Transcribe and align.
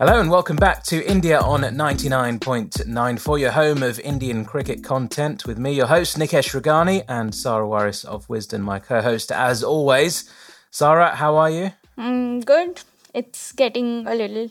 Hello 0.00 0.18
and 0.18 0.30
welcome 0.30 0.56
back 0.56 0.82
to 0.84 1.06
India 1.06 1.38
on 1.38 1.60
99.94 1.60 3.38
your 3.38 3.50
home 3.50 3.82
of 3.82 4.00
Indian 4.00 4.46
cricket 4.46 4.82
content 4.82 5.44
with 5.44 5.58
me, 5.58 5.74
your 5.74 5.88
host 5.88 6.16
Nikesh 6.16 6.58
Rughani, 6.58 7.04
and 7.06 7.34
Sarah 7.34 7.68
Waris 7.68 8.02
of 8.06 8.26
Wisden, 8.26 8.62
my 8.62 8.78
co-host 8.78 9.30
as 9.30 9.62
always. 9.62 10.24
Sarah, 10.70 11.14
how 11.16 11.36
are 11.36 11.50
you? 11.50 11.72
Mm, 11.98 12.46
good. 12.46 12.80
It's 13.12 13.52
getting 13.52 14.06
a 14.06 14.14
little 14.14 14.48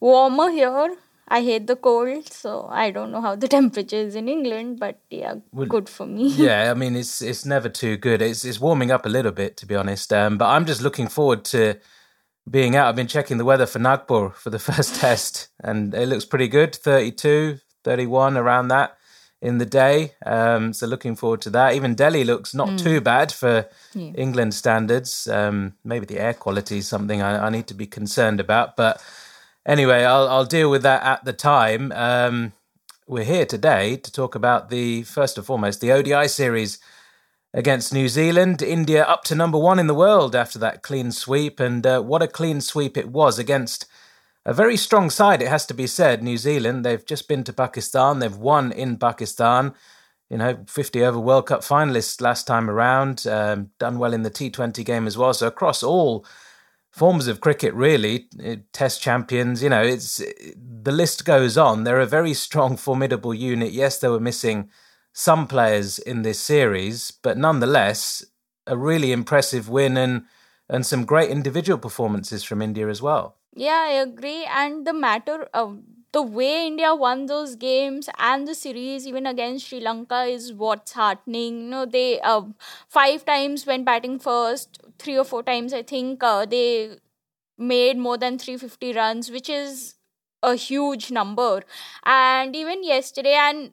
warmer 0.00 0.50
here. 0.50 0.96
I 1.28 1.42
hate 1.42 1.68
the 1.68 1.76
cold, 1.76 2.32
so 2.32 2.66
I 2.68 2.90
don't 2.90 3.12
know 3.12 3.20
how 3.20 3.36
the 3.36 3.46
temperature 3.58 3.98
is 3.98 4.16
in 4.16 4.28
England, 4.28 4.80
but 4.80 4.98
yeah, 5.10 5.36
well, 5.52 5.66
good 5.66 5.88
for 5.88 6.06
me. 6.06 6.26
yeah, 6.36 6.72
I 6.72 6.74
mean 6.74 6.96
it's 6.96 7.22
it's 7.22 7.46
never 7.46 7.68
too 7.68 7.96
good. 7.98 8.20
It's 8.20 8.44
it's 8.44 8.58
warming 8.58 8.90
up 8.90 9.06
a 9.06 9.08
little 9.08 9.30
bit 9.30 9.56
to 9.58 9.66
be 9.66 9.76
honest, 9.76 10.12
um, 10.12 10.38
but 10.38 10.46
I'm 10.46 10.66
just 10.66 10.82
looking 10.82 11.06
forward 11.06 11.44
to 11.54 11.78
being 12.50 12.76
out, 12.76 12.88
I've 12.88 12.96
been 12.96 13.06
checking 13.06 13.38
the 13.38 13.44
weather 13.44 13.66
for 13.66 13.78
Nagpur 13.78 14.30
for 14.30 14.50
the 14.50 14.58
first 14.70 14.96
test, 14.96 15.48
and 15.60 15.94
it 15.94 16.08
looks 16.08 16.24
pretty 16.24 16.48
good 16.48 16.74
32, 16.74 17.58
31, 17.84 18.36
around 18.36 18.68
that 18.68 18.98
in 19.40 19.58
the 19.58 19.66
day. 19.66 20.14
Um, 20.26 20.72
so 20.72 20.86
looking 20.86 21.14
forward 21.14 21.40
to 21.42 21.50
that. 21.50 21.74
Even 21.74 21.94
Delhi 21.94 22.24
looks 22.24 22.54
not 22.54 22.68
mm. 22.70 22.82
too 22.82 23.00
bad 23.00 23.30
for 23.30 23.68
yeah. 23.94 24.12
England 24.14 24.54
standards. 24.54 25.28
Um, 25.28 25.74
maybe 25.84 26.06
the 26.06 26.18
air 26.18 26.34
quality 26.34 26.78
is 26.78 26.88
something 26.88 27.22
I, 27.22 27.46
I, 27.46 27.50
need 27.50 27.68
to 27.68 27.74
be 27.74 27.86
concerned 27.86 28.40
about. 28.40 28.76
But 28.76 29.02
anyway, 29.64 30.04
I'll, 30.04 30.28
I'll 30.28 30.44
deal 30.44 30.70
with 30.70 30.82
that 30.82 31.02
at 31.04 31.24
the 31.24 31.32
time. 31.32 31.92
Um, 31.92 32.52
we're 33.06 33.24
here 33.24 33.46
today 33.46 33.96
to 33.96 34.12
talk 34.12 34.34
about 34.34 34.70
the, 34.70 35.04
first 35.04 35.38
and 35.38 35.46
foremost, 35.46 35.80
the 35.80 35.92
ODI 35.92 36.26
series 36.28 36.78
against 37.58 37.92
New 37.92 38.08
Zealand. 38.08 38.62
India 38.62 39.02
up 39.02 39.24
to 39.24 39.34
number 39.34 39.58
one 39.58 39.80
in 39.80 39.88
the 39.88 39.94
world 39.94 40.36
after 40.36 40.60
that 40.60 40.84
clean 40.84 41.10
sweep, 41.10 41.58
and 41.58 41.84
uh, 41.84 42.00
what 42.00 42.22
a 42.22 42.28
clean 42.28 42.60
sweep 42.60 42.96
it 42.96 43.08
was 43.08 43.36
against 43.36 43.84
a 44.46 44.54
very 44.54 44.76
strong 44.76 45.10
side, 45.10 45.42
it 45.42 45.48
has 45.48 45.66
to 45.66 45.74
be 45.74 45.88
said. 45.88 46.22
New 46.22 46.36
Zealand, 46.36 46.84
they've 46.84 47.04
just 47.04 47.26
been 47.26 47.42
to 47.44 47.52
Pakistan, 47.52 48.20
they've 48.20 48.36
won 48.36 48.70
in 48.70 48.96
Pakistan. 48.96 49.74
You 50.30 50.36
know, 50.36 50.64
50 50.68 51.04
over 51.04 51.18
World 51.18 51.46
Cup 51.46 51.62
finalists 51.62 52.20
last 52.20 52.46
time 52.46 52.70
around, 52.70 53.26
um, 53.26 53.70
done 53.80 53.98
well 53.98 54.14
in 54.14 54.22
the 54.22 54.30
T20 54.30 54.84
game 54.84 55.08
as 55.08 55.18
well. 55.18 55.34
So, 55.34 55.48
across 55.48 55.82
all 55.82 56.24
forms 56.92 57.26
of 57.26 57.40
cricket, 57.40 57.74
really, 57.74 58.28
uh, 58.44 58.56
test 58.72 59.02
champions, 59.02 59.64
you 59.64 59.68
know, 59.68 59.82
it's 59.82 60.22
the 60.54 60.92
list 60.92 61.24
goes 61.24 61.58
on. 61.58 61.82
They're 61.82 61.98
a 61.98 62.06
very 62.06 62.34
strong, 62.34 62.76
formidable 62.76 63.34
unit. 63.34 63.72
Yes, 63.72 63.98
they 63.98 64.08
were 64.08 64.20
missing 64.20 64.70
some 65.18 65.48
players 65.48 65.98
in 65.98 66.22
this 66.22 66.38
series, 66.38 67.10
but 67.10 67.36
nonetheless, 67.36 68.24
a 68.68 68.76
really 68.76 69.10
impressive 69.10 69.68
win 69.68 69.96
and 69.96 70.22
and 70.70 70.86
some 70.86 71.04
great 71.04 71.28
individual 71.30 71.78
performances 71.78 72.44
from 72.44 72.62
India 72.62 72.88
as 72.88 73.02
well. 73.02 73.34
Yeah, 73.54 73.86
I 73.88 73.92
agree. 74.02 74.44
And 74.44 74.86
the 74.86 74.92
matter 74.92 75.48
of 75.52 75.78
the 76.12 76.22
way 76.22 76.66
India 76.66 76.94
won 76.94 77.26
those 77.26 77.56
games 77.56 78.08
and 78.18 78.46
the 78.46 78.54
series, 78.54 79.08
even 79.08 79.26
against 79.26 79.66
Sri 79.66 79.80
Lanka, 79.80 80.22
is 80.24 80.52
what's 80.52 80.92
heartening. 80.92 81.62
You 81.62 81.70
know, 81.70 81.86
they 81.86 82.20
uh, 82.20 82.42
five 82.88 83.24
times 83.24 83.66
went 83.66 83.86
batting 83.86 84.18
first, 84.20 84.78
three 84.98 85.18
or 85.18 85.24
four 85.24 85.42
times, 85.42 85.72
I 85.72 85.82
think 85.82 86.22
uh, 86.22 86.44
they 86.46 86.98
made 87.56 87.98
more 87.98 88.18
than 88.18 88.38
350 88.38 88.92
runs, 88.92 89.30
which 89.30 89.48
is 89.48 89.94
a 90.42 90.54
huge 90.54 91.10
number. 91.10 91.62
And 92.04 92.54
even 92.54 92.84
yesterday, 92.84 93.34
and 93.34 93.72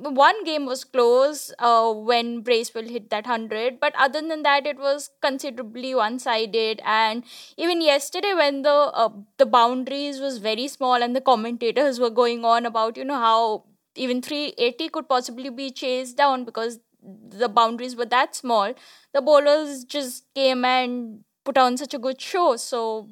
one 0.00 0.44
game 0.44 0.64
was 0.64 0.84
close 0.84 1.52
uh, 1.58 1.92
when 1.92 2.40
Bracewell 2.42 2.84
hit 2.86 3.10
that 3.10 3.26
100, 3.26 3.80
but 3.80 3.94
other 3.98 4.20
than 4.22 4.42
that, 4.44 4.66
it 4.66 4.78
was 4.78 5.10
considerably 5.20 5.94
one 5.94 6.18
sided. 6.20 6.80
And 6.84 7.24
even 7.56 7.80
yesterday, 7.80 8.32
when 8.34 8.62
the 8.62 8.70
uh, 8.70 9.08
the 9.38 9.46
boundaries 9.46 10.20
was 10.20 10.38
very 10.38 10.68
small 10.68 11.02
and 11.02 11.16
the 11.16 11.20
commentators 11.20 11.98
were 11.98 12.10
going 12.10 12.44
on 12.44 12.64
about, 12.64 12.96
you 12.96 13.04
know, 13.04 13.16
how 13.18 13.64
even 13.96 14.22
380 14.22 14.88
could 14.88 15.08
possibly 15.08 15.50
be 15.50 15.70
chased 15.70 16.16
down 16.16 16.44
because 16.44 16.78
the 17.02 17.48
boundaries 17.48 17.96
were 17.96 18.06
that 18.06 18.34
small, 18.36 18.74
the 19.12 19.20
bowlers 19.20 19.84
just 19.84 20.24
came 20.34 20.64
and 20.64 21.24
put 21.44 21.58
on 21.58 21.76
such 21.76 21.94
a 21.94 21.98
good 21.98 22.20
show. 22.20 22.56
So 22.56 23.08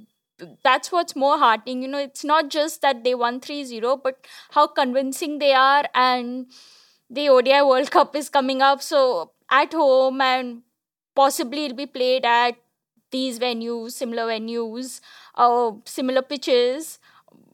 that's 0.62 0.92
what's 0.92 1.16
more 1.16 1.38
heartening. 1.38 1.82
You 1.82 1.88
know, 1.88 1.98
it's 1.98 2.24
not 2.24 2.50
just 2.50 2.82
that 2.82 3.04
they 3.04 3.14
won 3.14 3.40
3 3.40 3.64
0, 3.64 3.96
but 3.96 4.26
how 4.50 4.66
convincing 4.66 5.38
they 5.38 5.52
are 5.52 5.84
and 5.94 6.46
the 7.08 7.28
ODI 7.28 7.62
World 7.62 7.90
Cup 7.90 8.14
is 8.16 8.28
coming 8.28 8.62
up, 8.62 8.82
so 8.82 9.32
at 9.50 9.72
home 9.72 10.20
and 10.20 10.62
possibly 11.14 11.64
it'll 11.66 11.76
be 11.76 11.86
played 11.86 12.24
at 12.24 12.56
these 13.10 13.38
venues, 13.38 13.92
similar 13.92 14.24
venues, 14.24 15.00
uh, 15.34 15.72
similar 15.84 16.22
pitches. 16.22 16.98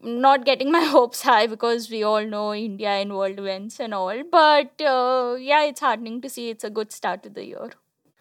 Not 0.04 0.44
getting 0.44 0.72
my 0.72 0.84
hopes 0.96 1.22
high 1.22 1.46
because 1.46 1.88
we 1.90 2.02
all 2.02 2.24
know 2.24 2.54
India 2.54 2.98
in 2.98 3.14
world 3.14 3.38
events 3.38 3.78
and 3.78 3.94
all, 3.94 4.22
but 4.30 4.80
uh, 4.80 5.36
yeah, 5.38 5.64
it's 5.64 5.80
heartening 5.80 6.20
to 6.22 6.28
see 6.28 6.50
it's 6.50 6.64
a 6.64 6.70
good 6.70 6.92
start 6.92 7.22
to 7.22 7.30
the 7.30 7.44
year. 7.46 7.70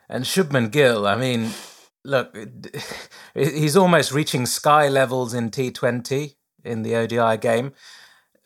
And 0.07 0.25
Shubman 0.25 0.69
Gill, 0.71 1.07
I 1.07 1.15
mean, 1.15 1.51
look, 2.03 2.37
he's 3.33 3.77
almost 3.77 4.11
reaching 4.11 4.45
sky 4.45 4.89
levels 4.89 5.33
in 5.33 5.49
T20 5.49 6.35
in 6.63 6.83
the 6.83 6.95
ODI 6.95 7.37
game 7.37 7.73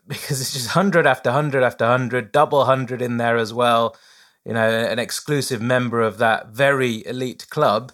because 0.08 0.42
it's 0.42 0.54
just 0.54 0.76
100 0.76 1.06
after 1.06 1.30
100 1.30 1.64
after 1.64 1.86
100, 1.86 2.32
double 2.32 2.60
100 2.60 3.02
in 3.02 3.18
there 3.18 3.38
as 3.38 3.54
well. 3.54 3.96
You 4.44 4.54
know, 4.54 4.70
an 4.70 5.00
exclusive 5.00 5.62
member 5.62 6.02
of 6.02 6.20
that 6.20 6.50
very 6.50 7.06
elite 7.08 7.48
club, 7.50 7.92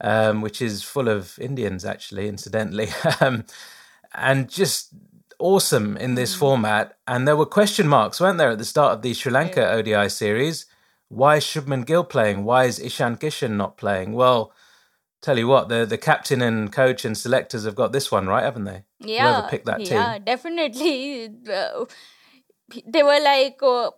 um, 0.00 0.40
which 0.40 0.62
is 0.62 0.82
full 0.82 1.08
of 1.08 1.36
Indians, 1.40 1.84
actually, 1.84 2.28
incidentally. 2.28 2.88
um, 3.20 3.44
and 4.14 4.48
just 4.48 4.92
awesome 5.40 5.96
in 5.96 6.14
this 6.14 6.34
mm. 6.34 6.38
format. 6.38 6.96
And 7.08 7.26
there 7.26 7.36
were 7.36 7.46
question 7.46 7.88
marks, 7.88 8.20
weren't 8.20 8.38
there, 8.38 8.50
at 8.50 8.58
the 8.58 8.64
start 8.64 8.94
of 8.94 9.02
the 9.02 9.14
Sri 9.14 9.32
Lanka 9.32 9.68
ODI 9.68 10.08
series? 10.08 10.66
Why 11.08 11.36
is 11.36 11.44
Shubman 11.44 11.86
Gill 11.86 12.04
playing? 12.04 12.44
Why 12.44 12.66
is 12.66 12.78
Ishan 12.78 13.16
Kishan 13.16 13.56
not 13.56 13.76
playing? 13.76 14.12
Well, 14.12 14.52
Tell 15.22 15.38
you 15.38 15.46
what, 15.46 15.68
the 15.68 15.84
the 15.84 15.98
captain 15.98 16.40
and 16.40 16.72
coach 16.72 17.04
and 17.04 17.16
selectors 17.16 17.64
have 17.64 17.74
got 17.74 17.92
this 17.92 18.10
one 18.10 18.26
right, 18.26 18.42
haven't 18.42 18.64
they? 18.64 18.84
Yeah, 19.00 19.32
Whoever 19.32 19.48
picked 19.48 19.66
that 19.66 19.78
team. 19.78 19.98
Yeah, 19.98 20.18
definitely. 20.18 21.30
Uh, 21.52 21.84
they 22.86 23.02
were 23.02 23.20
like, 23.20 23.58
uh, 23.62 23.90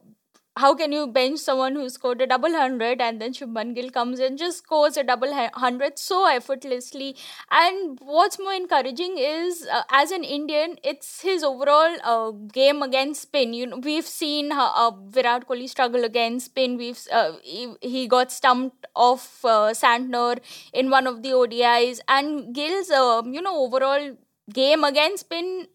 how 0.57 0.75
can 0.75 0.93
you 0.93 1.07
bench 1.07 1.41
someone 1.41 1.75
who 1.75 1.89
scored 1.89 2.21
a 2.21 2.27
double 2.27 2.53
hundred 2.53 3.01
and 3.01 3.21
then 3.21 3.33
Shubman 3.33 3.75
Gill 3.75 3.91
comes 3.91 4.21
and 4.21 4.37
just 4.37 4.59
scores 4.59 4.99
a 4.99 5.03
double 5.03 5.33
hundred 5.55 5.99
so 5.99 6.27
effortlessly? 6.29 7.17
And 7.51 7.99
what's 8.03 8.39
more 8.39 8.53
encouraging 8.53 9.17
is, 9.17 9.67
uh, 9.73 9.83
as 9.91 10.11
an 10.11 10.25
Indian, 10.25 10.77
it's 10.85 11.23
his 11.23 11.43
overall 11.43 11.97
uh, 12.05 12.33
game 12.53 12.83
against 12.83 13.23
spin. 13.23 13.55
You 13.55 13.67
know, 13.67 13.79
we've 13.79 14.07
seen 14.07 14.53
uh, 14.53 14.91
Virat 15.09 15.49
Kohli 15.49 15.69
struggle 15.69 16.05
against 16.05 16.47
spin. 16.47 16.77
We've 16.77 17.01
uh, 17.11 17.33
he, 17.43 17.73
he, 17.81 18.07
got 18.07 18.31
stumped 18.31 18.87
off 18.95 19.43
uh, 19.45 19.73
Santner 19.73 20.39
in 20.75 20.91
one 20.91 21.07
of 21.07 21.23
the 21.23 21.31
ODIs, 21.31 22.01
and 22.09 22.55
Gill's 22.55 22.91
uh, 22.91 23.23
you 23.25 23.41
know 23.41 23.57
overall 23.57 24.17
game 24.53 24.85
against 24.85 25.21
spin 25.21 25.69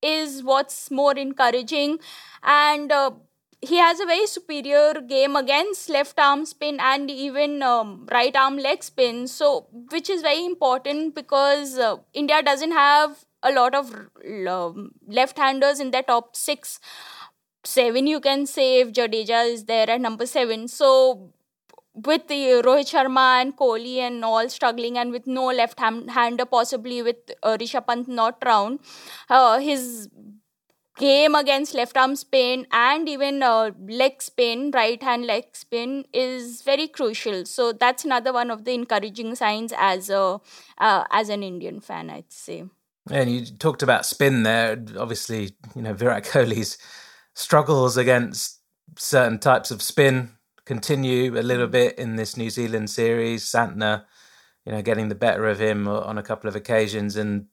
is 0.00 0.42
what's 0.42 0.90
more 0.90 1.12
encouraging 1.12 1.98
and 2.42 2.90
he 3.62 3.76
has 3.76 4.00
a 4.00 4.06
very 4.06 4.26
superior 4.26 4.94
game 5.00 5.36
against 5.36 5.88
left 5.88 6.18
arm 6.18 6.44
spin 6.44 6.78
and 6.80 7.10
even 7.10 7.62
um, 7.62 8.06
right 8.10 8.34
arm 8.34 8.56
leg 8.58 8.82
spin. 8.82 9.28
So 9.28 9.68
which 9.90 10.10
is 10.10 10.22
very 10.22 10.44
important 10.44 11.14
because 11.14 11.78
uh, 11.78 11.96
india 12.12 12.42
doesn't 12.42 12.72
have 12.72 13.24
a 13.42 13.52
lot 13.52 13.74
of 13.74 13.94
um, 14.48 14.90
left 15.06 15.38
handers 15.38 15.80
in 15.80 15.90
their 15.92 16.02
top 16.02 16.36
6 16.36 16.80
7 17.64 18.06
you 18.06 18.20
can 18.20 18.44
say 18.46 18.80
if 18.80 18.92
jadeja 18.92 19.40
is 19.52 19.64
there 19.64 19.88
at 19.90 20.00
number 20.00 20.26
7 20.26 20.68
so 20.68 21.32
with 21.94 22.26
the 22.28 22.62
Rohit 22.64 22.90
Sharma 22.90 23.40
and 23.40 23.56
Kohli 23.56 23.98
and 23.98 24.24
all 24.24 24.48
struggling, 24.48 24.96
and 24.96 25.12
with 25.12 25.26
no 25.26 25.46
left 25.46 25.78
hander, 25.78 26.46
possibly 26.46 27.02
with 27.02 27.16
uh, 27.42 27.56
Rishabh 27.60 27.86
Pant 27.86 28.08
not 28.08 28.38
round, 28.44 28.80
uh, 29.28 29.58
his 29.58 30.08
game 30.98 31.34
against 31.34 31.74
left 31.74 31.96
arm 31.96 32.16
spin 32.16 32.66
and 32.70 33.08
even 33.08 33.42
uh, 33.42 33.70
leg 33.88 34.20
spin, 34.20 34.70
right 34.72 35.02
hand 35.02 35.26
leg 35.26 35.44
spin 35.52 36.04
is 36.12 36.62
very 36.62 36.88
crucial. 36.88 37.44
So 37.46 37.72
that's 37.72 38.04
another 38.04 38.32
one 38.32 38.50
of 38.50 38.64
the 38.64 38.72
encouraging 38.72 39.34
signs 39.34 39.72
as 39.76 40.10
a 40.10 40.40
uh, 40.78 41.04
as 41.10 41.28
an 41.28 41.42
Indian 41.42 41.80
fan, 41.80 42.10
I'd 42.10 42.32
say. 42.32 42.64
And 43.10 43.30
you 43.30 43.44
talked 43.46 43.82
about 43.82 44.06
spin 44.06 44.42
there. 44.42 44.82
Obviously, 44.98 45.56
you 45.74 45.82
know 45.82 45.94
Virat 45.94 46.24
Kohli's 46.24 46.78
struggles 47.34 47.96
against 47.96 48.60
certain 48.98 49.38
types 49.38 49.70
of 49.70 49.80
spin 49.80 50.30
continue 50.64 51.38
a 51.38 51.42
little 51.42 51.66
bit 51.66 51.98
in 51.98 52.16
this 52.16 52.36
New 52.36 52.50
Zealand 52.50 52.90
series. 52.90 53.44
Santner, 53.44 54.04
you 54.64 54.72
know, 54.72 54.82
getting 54.82 55.08
the 55.08 55.14
better 55.14 55.46
of 55.48 55.58
him 55.58 55.88
on 55.88 56.18
a 56.18 56.22
couple 56.22 56.48
of 56.48 56.56
occasions, 56.56 57.16
and 57.16 57.46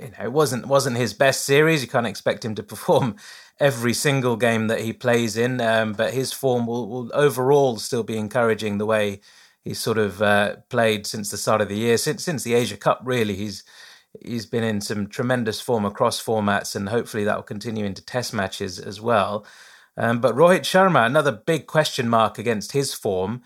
you 0.00 0.08
know, 0.08 0.24
it 0.24 0.32
wasn't 0.32 0.66
wasn't 0.66 0.96
his 0.96 1.14
best 1.14 1.44
series. 1.44 1.82
You 1.82 1.88
can't 1.88 2.06
expect 2.06 2.44
him 2.44 2.54
to 2.56 2.62
perform 2.62 3.16
every 3.60 3.94
single 3.94 4.36
game 4.36 4.68
that 4.68 4.80
he 4.80 4.92
plays 4.92 5.36
in, 5.36 5.60
um, 5.60 5.92
but 5.92 6.14
his 6.14 6.32
form 6.32 6.66
will, 6.66 6.88
will 6.88 7.10
overall 7.14 7.76
still 7.78 8.02
be 8.02 8.16
encouraging. 8.16 8.78
The 8.78 8.86
way 8.86 9.20
he's 9.64 9.78
sort 9.80 9.98
of 9.98 10.22
uh, 10.22 10.56
played 10.68 11.06
since 11.06 11.30
the 11.30 11.36
start 11.36 11.60
of 11.60 11.68
the 11.68 11.76
year, 11.76 11.96
since 11.96 12.24
since 12.24 12.42
the 12.44 12.54
Asia 12.54 12.76
Cup, 12.76 13.00
really, 13.04 13.34
he's 13.34 13.64
he's 14.24 14.46
been 14.46 14.64
in 14.64 14.80
some 14.80 15.06
tremendous 15.06 15.60
form 15.60 15.84
across 15.84 16.22
formats, 16.22 16.74
and 16.74 16.88
hopefully 16.88 17.24
that 17.24 17.36
will 17.36 17.42
continue 17.42 17.84
into 17.84 18.04
Test 18.04 18.32
matches 18.32 18.78
as 18.78 19.00
well. 19.00 19.46
Um, 19.96 20.20
but 20.20 20.36
Rohit 20.36 20.60
Sharma, 20.60 21.06
another 21.06 21.32
big 21.32 21.66
question 21.66 22.08
mark 22.08 22.38
against 22.38 22.72
his 22.72 22.94
form. 22.94 23.42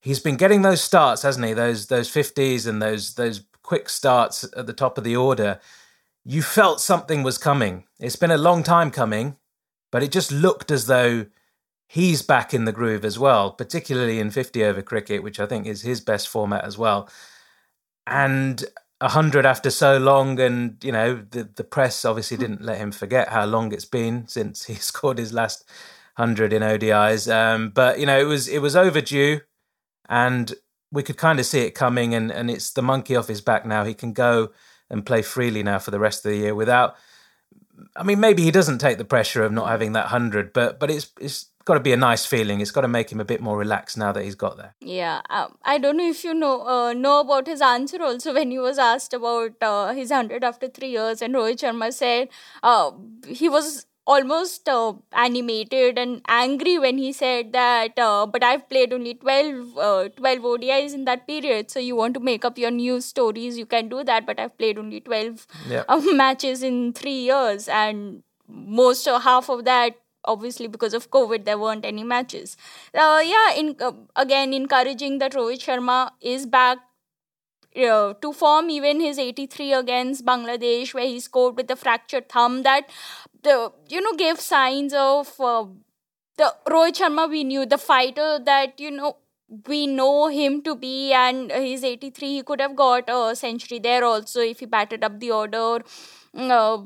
He's 0.00 0.20
been 0.20 0.36
getting 0.36 0.62
those 0.62 0.82
starts, 0.82 1.22
hasn't 1.22 1.46
he? 1.46 1.52
Those 1.52 1.86
those 1.86 2.10
fifties 2.10 2.66
and 2.66 2.82
those 2.82 3.14
those 3.14 3.42
quick 3.64 3.88
starts 3.88 4.44
at 4.56 4.66
the 4.66 4.72
top 4.72 4.96
of 4.96 5.02
the 5.02 5.16
order. 5.16 5.58
You 6.24 6.40
felt 6.42 6.80
something 6.80 7.24
was 7.24 7.38
coming. 7.38 7.84
It's 7.98 8.14
been 8.14 8.30
a 8.30 8.38
long 8.38 8.62
time 8.62 8.92
coming, 8.92 9.36
but 9.90 10.04
it 10.04 10.12
just 10.12 10.30
looked 10.30 10.70
as 10.70 10.86
though 10.86 11.26
he's 11.88 12.22
back 12.22 12.54
in 12.54 12.64
the 12.64 12.72
groove 12.72 13.04
as 13.04 13.18
well, 13.18 13.50
particularly 13.50 14.20
in 14.20 14.30
50 14.30 14.62
over 14.64 14.82
cricket, 14.82 15.22
which 15.22 15.40
I 15.40 15.46
think 15.46 15.66
is 15.66 15.82
his 15.82 16.00
best 16.00 16.28
format 16.28 16.64
as 16.64 16.78
well. 16.78 17.08
And 18.06 18.64
a 19.00 19.08
hundred 19.08 19.44
after 19.44 19.70
so 19.70 19.98
long, 19.98 20.38
and 20.38 20.82
you 20.82 20.92
know 20.92 21.24
the 21.30 21.44
the 21.44 21.64
press 21.64 22.04
obviously 22.04 22.36
didn't 22.36 22.62
let 22.62 22.78
him 22.78 22.92
forget 22.92 23.28
how 23.28 23.44
long 23.44 23.72
it's 23.72 23.84
been 23.84 24.26
since 24.28 24.64
he 24.66 24.74
scored 24.90 25.18
his 25.18 25.32
last 25.32 25.68
hundred 26.16 26.52
in 26.52 26.62
ODIs. 26.62 27.32
Um, 27.32 27.70
but 27.70 27.98
you 27.98 28.06
know 28.06 28.18
it 28.18 28.24
was 28.24 28.48
it 28.48 28.60
was 28.60 28.76
overdue, 28.76 29.40
and 30.08 30.54
we 30.94 31.02
could 31.02 31.16
kind 31.16 31.38
of 31.38 31.46
see 31.46 31.60
it 31.60 31.72
coming. 31.72 32.14
And 32.14 32.30
and 32.30 32.50
it's 32.50 32.70
the 32.70 32.82
monkey 32.82 33.16
off 33.16 33.28
his 33.28 33.40
back 33.40 33.66
now. 33.66 33.84
He 33.84 33.94
can 33.94 34.12
go 34.12 34.50
and 34.90 35.04
play 35.04 35.22
freely 35.22 35.62
now 35.62 35.78
for 35.78 35.90
the 35.90 35.98
rest 35.98 36.24
of 36.24 36.30
the 36.30 36.38
year 36.38 36.54
without. 36.54 36.96
I 37.96 38.04
mean, 38.04 38.20
maybe 38.20 38.42
he 38.42 38.52
doesn't 38.52 38.78
take 38.78 38.98
the 38.98 39.04
pressure 39.04 39.42
of 39.42 39.52
not 39.52 39.68
having 39.68 39.92
that 39.92 40.06
hundred, 40.06 40.52
but 40.52 40.78
but 40.78 40.90
it's 40.90 41.10
it's 41.20 41.46
got 41.64 41.74
to 41.74 41.80
be 41.80 41.92
a 41.92 41.96
nice 41.96 42.24
feeling. 42.26 42.60
It's 42.60 42.70
got 42.70 42.82
to 42.82 42.88
make 42.88 43.10
him 43.10 43.20
a 43.20 43.24
bit 43.24 43.40
more 43.40 43.58
relaxed 43.58 43.98
now 43.98 44.12
that 44.12 44.22
he's 44.22 44.34
got 44.34 44.56
there. 44.56 44.74
Yeah, 44.80 45.22
um, 45.30 45.56
I 45.64 45.78
don't 45.78 45.96
know 45.96 46.08
if 46.08 46.22
you 46.22 46.34
know 46.34 46.66
uh, 46.66 46.92
know 46.92 47.20
about 47.20 47.46
his 47.46 47.60
answer 47.60 48.02
also 48.02 48.34
when 48.34 48.50
he 48.50 48.58
was 48.58 48.78
asked 48.78 49.14
about 49.14 49.54
uh, 49.60 49.92
his 49.92 50.12
hundred 50.12 50.44
after 50.44 50.68
three 50.68 50.90
years, 50.90 51.22
and 51.22 51.34
Rohit 51.34 51.64
Sharma 51.64 51.92
said 51.92 52.28
uh, 52.62 52.92
he 53.26 53.48
was 53.48 53.86
almost 54.06 54.68
uh, 54.68 54.92
animated 55.12 55.98
and 55.98 56.20
angry 56.28 56.78
when 56.78 56.98
he 56.98 57.12
said 57.12 57.52
that 57.52 57.98
uh, 57.98 58.26
but 58.26 58.42
i've 58.44 58.68
played 58.68 58.92
only 58.92 59.14
12, 59.14 59.78
uh, 59.78 60.08
12 60.16 60.38
odis 60.40 60.94
in 60.94 61.04
that 61.06 61.26
period 61.26 61.70
so 61.70 61.78
you 61.78 61.96
want 61.96 62.12
to 62.12 62.20
make 62.20 62.44
up 62.44 62.58
your 62.58 62.70
news 62.70 63.04
stories 63.06 63.56
you 63.56 63.66
can 63.66 63.88
do 63.88 64.04
that 64.04 64.26
but 64.26 64.38
i've 64.38 64.56
played 64.58 64.78
only 64.78 65.00
12 65.00 65.46
yeah. 65.68 65.84
matches 66.12 66.62
in 66.62 66.92
three 66.92 67.20
years 67.20 67.66
and 67.68 68.22
most 68.46 69.08
or 69.08 69.20
half 69.20 69.48
of 69.48 69.64
that 69.64 69.94
obviously 70.24 70.66
because 70.66 70.94
of 70.94 71.10
covid 71.10 71.44
there 71.44 71.58
weren't 71.58 71.84
any 71.84 72.04
matches 72.04 72.56
uh, 72.94 73.22
yeah 73.24 73.54
in 73.54 73.76
uh, 73.80 73.92
again 74.16 74.52
encouraging 74.52 75.18
that 75.18 75.32
rohit 75.32 75.64
sharma 75.66 76.10
is 76.20 76.44
back 76.46 76.78
uh, 77.76 78.14
to 78.22 78.32
form 78.32 78.70
even 78.70 79.00
his 79.00 79.18
83 79.18 79.72
against 79.72 80.24
bangladesh 80.24 80.94
where 80.94 81.06
he 81.06 81.20
scored 81.20 81.56
with 81.56 81.70
a 81.70 81.76
fractured 81.76 82.28
thumb 82.28 82.62
that 82.62 82.88
the 83.44 83.72
you 83.88 84.00
know 84.00 84.14
gave 84.14 84.40
signs 84.40 84.92
of 84.94 85.32
uh, 85.40 85.64
the 86.38 86.48
rohit 86.74 87.00
sharma 87.00 87.28
we 87.30 87.44
knew 87.44 87.66
the 87.66 87.78
fighter 87.78 88.30
that 88.50 88.80
you 88.80 88.90
know 88.90 89.16
we 89.68 89.86
know 89.86 90.28
him 90.28 90.62
to 90.62 90.74
be 90.74 91.12
and 91.12 91.52
he's 91.52 91.84
83 91.84 92.28
he 92.36 92.42
could 92.42 92.60
have 92.60 92.74
got 92.76 93.08
a 93.08 93.36
century 93.36 93.78
there 93.78 94.04
also 94.04 94.40
if 94.40 94.60
he 94.60 94.66
batted 94.66 95.04
up 95.04 95.20
the 95.20 95.30
order. 95.30 95.80
Uh, 96.34 96.78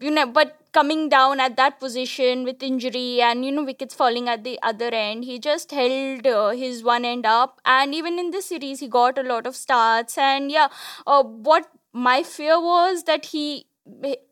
you 0.00 0.10
know 0.10 0.26
but 0.26 0.56
coming 0.72 1.08
down 1.08 1.40
at 1.40 1.56
that 1.56 1.80
position 1.80 2.44
with 2.44 2.62
injury 2.62 3.20
and 3.20 3.44
you 3.44 3.50
know 3.50 3.64
wickets 3.64 3.94
falling 3.94 4.28
at 4.28 4.44
the 4.44 4.58
other 4.62 4.88
end 4.92 5.24
he 5.24 5.38
just 5.38 5.72
held 5.72 6.26
uh, 6.26 6.50
his 6.50 6.82
one 6.84 7.04
end 7.04 7.26
up. 7.26 7.60
And 7.64 7.94
even 7.94 8.18
in 8.18 8.30
this 8.30 8.46
series 8.46 8.80
he 8.80 8.88
got 8.88 9.18
a 9.18 9.22
lot 9.22 9.46
of 9.46 9.56
starts. 9.56 10.16
And 10.16 10.50
yeah 10.50 10.68
uh, 11.06 11.22
what 11.24 11.70
my 11.92 12.22
fear 12.22 12.60
was 12.60 13.04
that 13.04 13.26
he 13.26 13.66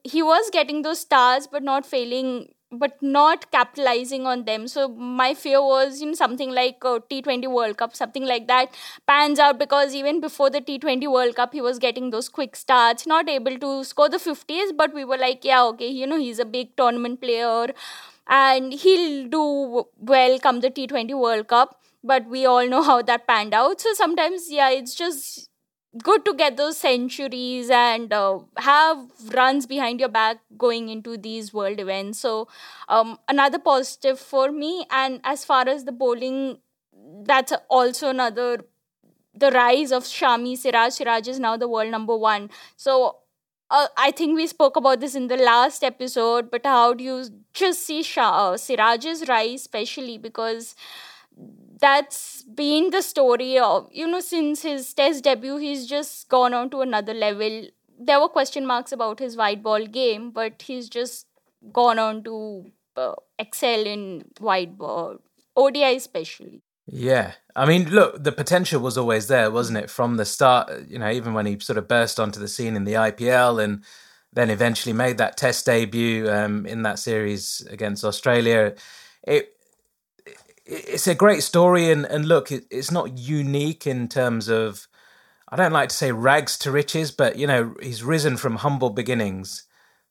he 0.05 0.23
was 0.23 0.51
getting 0.51 0.83
those 0.83 1.01
stars 1.01 1.47
but 1.47 1.63
not 1.63 1.87
failing 1.87 2.49
but 2.71 2.99
not 3.01 3.51
capitalizing 3.51 4.27
on 4.27 4.45
them. 4.45 4.69
So 4.69 4.89
my 4.89 5.33
fear 5.33 5.59
was, 5.63 6.03
you 6.03 6.09
know, 6.09 6.13
something 6.13 6.51
like 6.51 6.77
uh, 6.85 6.97
a 6.97 7.01
T20 7.01 7.47
World 7.47 7.79
Cup, 7.79 7.97
something 7.97 8.27
like 8.27 8.47
that 8.49 8.75
pans 9.07 9.39
out 9.39 9.59
because 9.59 9.95
even 9.95 10.21
before 10.21 10.51
the 10.51 10.61
T20 10.61 11.07
World 11.07 11.35
Cup, 11.35 11.55
he 11.55 11.63
was 11.63 11.79
getting 11.79 12.11
those 12.11 12.29
quick 12.29 12.55
starts, 12.57 13.07
not 13.07 13.27
able 13.27 13.59
to 13.59 13.85
score 13.85 14.11
the 14.11 14.19
50s, 14.19 14.73
but 14.77 14.93
we 14.93 15.03
were 15.03 15.17
like, 15.17 15.47
yeah, 15.47 15.63
okay, 15.65 15.89
you 15.89 16.07
know, 16.07 16.19
he's 16.19 16.39
a 16.39 16.45
big 16.45 16.77
tournament 16.77 17.23
player 17.23 17.69
and 18.27 18.73
he'll 18.75 19.29
do 19.29 19.85
well 19.99 20.39
come 20.39 20.61
the 20.61 20.71
T20 20.71 21.15
World 21.15 21.49
Cup. 21.49 21.81
But 22.05 22.27
we 22.27 22.47
all 22.47 22.69
know 22.69 22.83
how 22.83 23.03
that 23.03 23.27
panned 23.27 23.55
out. 23.55 23.81
So 23.81 23.93
sometimes, 23.95 24.51
yeah, 24.51 24.71
it's 24.71 24.95
just 24.95 25.49
good 26.03 26.25
to 26.25 26.35
get 26.35 26.57
those 26.57 26.77
centuries 26.77 27.71
and 27.71 28.13
uh, 28.13 28.41
have 28.59 28.99
runs 29.35 29.67
behind 29.67 30.01
your 30.01 30.09
back 30.09 30.39
going 30.57 30.89
into 30.89 31.17
these 31.17 31.53
world 31.53 31.81
events. 31.81 32.19
So, 32.19 32.49
um, 32.89 33.19
another 33.29 33.59
positive 33.59 34.19
for 34.19 34.53
me. 34.53 34.87
And 34.91 35.21
as 35.25 35.45
far 35.45 35.69
as 35.69 35.85
the 35.85 35.93
bowling, 35.93 36.59
that's 37.25 37.53
also 37.71 38.11
another 38.11 38.65
the 39.35 39.51
rise 39.51 39.93
of 39.93 40.05
Shami 40.05 40.57
Siraj. 40.57 40.93
Siraj 40.93 41.29
is 41.29 41.39
now 41.39 41.57
the 41.57 41.69
world 41.69 41.91
number 41.91 42.17
one. 42.17 42.51
So, 42.77 43.19
uh, 43.71 43.87
I 43.97 44.11
think 44.11 44.35
we 44.35 44.47
spoke 44.47 44.77
about 44.77 45.01
this 45.01 45.15
in 45.15 45.29
the 45.29 45.37
last 45.37 45.85
episode, 45.85 46.51
but 46.51 46.65
how 46.65 46.95
do 46.95 47.05
you 47.05 47.25
just 47.53 47.85
see 47.85 48.03
Shah, 48.03 48.53
uh, 48.53 48.57
Siraj's 48.57 49.29
rise, 49.29 49.61
especially 49.61 50.17
because 50.19 50.75
that's 51.81 52.43
been 52.43 52.91
the 52.91 53.03
story 53.03 53.59
of 53.59 53.89
you 53.93 54.07
know 54.07 54.21
since 54.21 54.63
his 54.63 54.93
test 54.95 55.25
debut 55.25 55.57
he's 55.57 55.87
just 55.87 56.29
gone 56.29 56.55
on 56.55 56.71
to 56.71 56.81
another 56.81 57.15
level. 57.15 57.67
There 58.01 58.21
were 58.21 58.29
question 58.29 58.67
marks 58.67 58.93
about 58.93 59.19
his 59.19 59.37
white 59.37 59.63
ball 59.63 59.87
game 59.87 60.31
but 60.31 60.63
he's 60.63 60.89
just 60.89 61.27
gone 61.73 61.99
on 61.99 62.23
to 62.25 62.71
uh, 62.97 63.15
excel 63.39 63.87
in 63.87 64.25
white 64.39 64.77
ball 64.77 65.19
odi 65.57 65.83
especially. 65.83 66.63
Yeah. 66.87 67.33
I 67.55 67.67
mean 67.67 67.91
look 67.91 68.23
the 68.23 68.33
potential 68.33 68.81
was 68.81 68.97
always 68.97 69.29
there 69.29 69.51
wasn't 69.51 69.79
it 69.79 69.91
from 69.91 70.17
the 70.17 70.25
start 70.25 70.71
you 70.89 70.99
know 70.99 71.11
even 71.11 71.35
when 71.35 71.47
he 71.47 71.59
sort 71.59 71.79
of 71.79 71.89
burst 71.89 72.19
onto 72.19 72.41
the 72.41 72.49
scene 72.49 72.77
in 72.77 72.85
the 72.85 72.95
ipl 72.95 73.63
and 73.63 73.85
then 74.33 74.51
eventually 74.51 74.93
made 74.93 75.19
that 75.19 75.37
test 75.37 75.67
debut 75.67 76.31
um, 76.31 76.67
in 76.67 76.83
that 76.83 76.99
series 76.99 77.67
against 77.71 78.05
australia. 78.05 78.75
It 79.23 79.58
it's 80.69 81.07
a 81.07 81.15
great 81.15 81.43
story, 81.43 81.91
and 81.91 82.05
and 82.07 82.27
look, 82.27 82.53
it, 82.53 82.65
it's 82.71 82.91
not 82.91 83.19
unique 83.19 83.87
in 83.87 84.09
terms 84.09 84.49
of. 84.49 84.87
I 85.51 85.57
don't 85.57 85.73
like 85.73 85.89
to 85.89 85.97
say 85.97 86.13
rags 86.13 86.59
to 86.59 86.71
riches, 86.71 87.11
but 87.11 87.37
you 87.37 87.47
know 87.47 87.75
he's 87.83 88.05
risen 88.05 88.37
from 88.37 88.57
humble 88.57 88.91
beginnings 88.91 89.65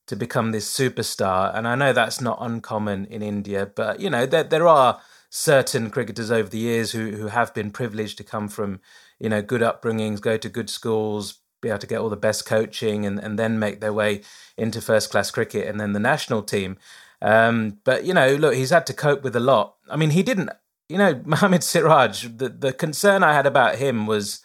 to 0.08 0.16
become 0.16 0.52
this 0.52 0.72
superstar, 0.72 1.56
and 1.56 1.68
I 1.68 1.76
know 1.76 1.94
that's 1.94 2.20
not 2.22 2.40
uncommon 2.42 3.06
in 3.06 3.22
India. 3.22 3.68
But 3.68 4.00
you 4.00 4.10
know 4.10 4.26
there 4.26 4.44
there 4.44 4.68
are 4.68 5.00
certain 5.30 5.92
cricketers 5.92 6.32
over 6.32 6.50
the 6.50 6.58
years 6.58 6.92
who 6.92 7.12
who 7.12 7.28
have 7.28 7.54
been 7.54 7.72
privileged 7.72 8.18
to 8.18 8.24
come 8.24 8.48
from 8.48 8.80
you 9.20 9.30
know 9.30 9.44
good 9.44 9.62
upbringings, 9.62 10.22
go 10.22 10.38
to 10.38 10.50
good 10.50 10.70
schools, 10.72 11.40
be 11.62 11.70
able 11.70 11.80
to 11.80 11.88
get 11.88 12.00
all 12.00 12.10
the 12.10 12.18
best 12.18 12.48
coaching, 12.48 13.06
and 13.06 13.20
and 13.20 13.38
then 13.38 13.60
make 13.60 13.80
their 13.80 13.94
way 13.94 14.22
into 14.58 14.82
first 14.82 15.12
class 15.12 15.30
cricket 15.30 15.68
and 15.68 15.80
then 15.80 15.94
the 15.94 16.00
national 16.00 16.42
team. 16.42 16.78
Um, 17.22 17.80
but 17.84 18.06
you 18.06 18.14
know, 18.14 18.36
look, 18.36 18.54
he's 18.54 18.70
had 18.70 18.86
to 18.88 18.94
cope 18.94 19.24
with 19.24 19.36
a 19.36 19.42
lot. 19.42 19.76
I 19.90 19.96
mean, 19.96 20.12
he 20.12 20.24
didn't. 20.24 20.50
You 20.90 20.98
know, 20.98 21.22
Mohammad 21.26 21.64
Siraj. 21.64 22.26
The 22.38 22.50
the 22.50 22.74
concern 22.74 23.24
I 23.24 23.34
had 23.34 23.46
about 23.46 23.76
him 23.76 24.06
was 24.06 24.42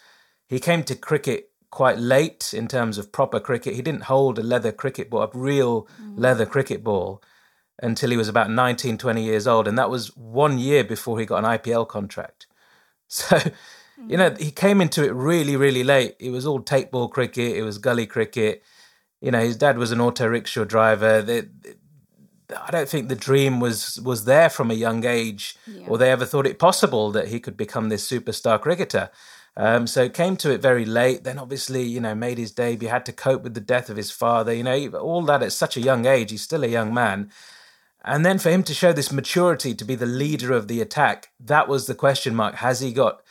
he 0.48 0.58
came 0.58 0.82
to 0.84 0.94
cricket 0.94 1.50
quite 1.70 1.98
late 1.98 2.52
in 2.52 2.68
terms 2.68 2.98
of 2.98 3.12
proper 3.12 3.40
cricket. 3.40 3.74
He 3.74 3.82
didn't 3.82 4.04
hold 4.04 4.38
a 4.38 4.42
leather 4.42 4.72
cricket 4.72 5.08
ball, 5.08 5.22
a 5.22 5.30
real 5.32 5.88
mm. 6.00 6.14
leather 6.16 6.44
cricket 6.44 6.84
ball, 6.84 7.22
until 7.82 8.10
he 8.10 8.16
was 8.18 8.28
about 8.28 8.50
19, 8.50 8.98
20 8.98 9.24
years 9.24 9.46
old, 9.46 9.66
and 9.66 9.78
that 9.78 9.88
was 9.88 10.14
one 10.14 10.58
year 10.58 10.84
before 10.84 11.18
he 11.18 11.24
got 11.24 11.44
an 11.44 11.58
IPL 11.58 11.88
contract. 11.88 12.46
So. 13.08 13.38
You 14.08 14.16
know, 14.16 14.34
he 14.38 14.50
came 14.50 14.80
into 14.80 15.04
it 15.04 15.12
really, 15.12 15.54
really 15.54 15.84
late. 15.84 16.16
It 16.18 16.30
was 16.30 16.46
all 16.46 16.60
tape 16.60 16.90
ball 16.90 17.08
cricket. 17.08 17.56
It 17.56 17.62
was 17.62 17.78
gully 17.78 18.06
cricket. 18.06 18.62
You 19.20 19.30
know, 19.30 19.40
his 19.40 19.56
dad 19.56 19.78
was 19.78 19.92
an 19.92 20.00
auto 20.00 20.26
rickshaw 20.26 20.64
driver. 20.64 21.22
They, 21.22 21.44
I 22.54 22.70
don't 22.70 22.88
think 22.88 23.08
the 23.08 23.14
dream 23.14 23.60
was 23.60 24.00
was 24.00 24.24
there 24.24 24.50
from 24.50 24.70
a 24.70 24.74
young 24.74 25.04
age, 25.04 25.56
yeah. 25.66 25.86
or 25.88 25.98
they 25.98 26.10
ever 26.10 26.24
thought 26.24 26.46
it 26.46 26.58
possible 26.58 27.10
that 27.12 27.28
he 27.28 27.40
could 27.40 27.56
become 27.56 27.88
this 27.88 28.08
superstar 28.08 28.60
cricketer. 28.60 29.10
Um, 29.56 29.86
so 29.86 30.08
came 30.08 30.36
to 30.38 30.50
it 30.50 30.62
very 30.62 30.84
late. 30.84 31.24
Then 31.24 31.38
obviously, 31.38 31.82
you 31.82 32.00
know, 32.00 32.14
made 32.14 32.38
his 32.38 32.52
debut. 32.52 32.88
Had 32.88 33.06
to 33.06 33.12
cope 33.12 33.42
with 33.42 33.54
the 33.54 33.60
death 33.60 33.90
of 33.90 33.96
his 33.96 34.10
father. 34.10 34.52
You 34.52 34.62
know, 34.64 34.88
all 34.98 35.22
that 35.22 35.42
at 35.42 35.52
such 35.52 35.76
a 35.76 35.80
young 35.80 36.06
age. 36.06 36.30
He's 36.30 36.42
still 36.42 36.64
a 36.64 36.68
young 36.68 36.94
man. 36.94 37.30
And 38.04 38.26
then 38.26 38.38
for 38.38 38.50
him 38.50 38.62
to 38.64 38.74
show 38.74 38.92
this 38.92 39.12
maturity 39.12 39.74
to 39.74 39.84
be 39.84 39.94
the 39.94 40.06
leader 40.06 40.52
of 40.52 40.66
the 40.66 40.80
attack, 40.80 41.30
that 41.38 41.68
was 41.68 41.86
the 41.86 41.94
question 41.94 42.34
mark. 42.34 42.56
Has 42.56 42.80
he 42.80 42.92
got 42.92 43.22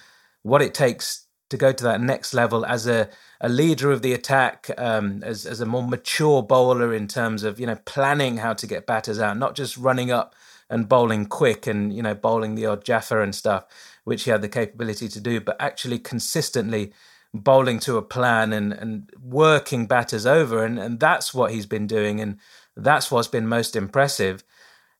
what 0.44 0.62
it 0.62 0.74
takes 0.74 1.21
to 1.52 1.58
go 1.58 1.72
to 1.72 1.84
that 1.84 2.02
next 2.02 2.34
level 2.34 2.66
as 2.66 2.88
a, 2.88 3.10
a 3.40 3.50
leader 3.50 3.92
of 3.92 4.02
the 4.02 4.14
attack, 4.14 4.72
um, 4.78 5.22
as, 5.24 5.46
as 5.46 5.62
a 5.62 5.66
more 5.66 5.88
mature 5.88 6.42
bowler 6.42 6.94
in 6.94 7.08
terms 7.08 7.44
of, 7.44 7.60
you 7.60 7.68
know, 7.68 7.78
planning 7.86 8.38
how 8.38 8.54
to 8.54 8.66
get 8.66 8.88
batters 8.88 9.20
out, 9.20 9.38
not 9.38 9.56
just 9.56 9.78
running 9.78 10.12
up 10.12 10.34
and 10.70 10.90
bowling 10.90 11.26
quick 11.26 11.68
and, 11.68 11.94
you 11.94 12.02
know, 12.02 12.16
bowling 12.16 12.56
the 12.56 12.66
odd 12.66 12.86
Jaffa 12.86 13.22
and 13.22 13.36
stuff, 13.36 13.66
which 14.06 14.24
he 14.24 14.32
had 14.32 14.42
the 14.42 14.50
capability 14.50 15.08
to 15.10 15.20
do, 15.20 15.42
but 15.42 15.58
actually 15.60 16.00
consistently 16.00 16.94
bowling 17.34 17.80
to 17.80 17.98
a 17.98 18.02
plan 18.02 18.54
and, 18.54 18.72
and 18.72 19.10
working 19.22 19.86
batters 19.86 20.26
over. 20.26 20.64
And, 20.64 20.80
and 20.80 21.00
that's 21.00 21.34
what 21.34 21.52
he's 21.52 21.66
been 21.66 21.86
doing. 21.86 22.22
And 22.22 22.38
that's 22.78 23.12
what's 23.12 23.28
been 23.28 23.48
most 23.48 23.76
impressive. 23.76 24.44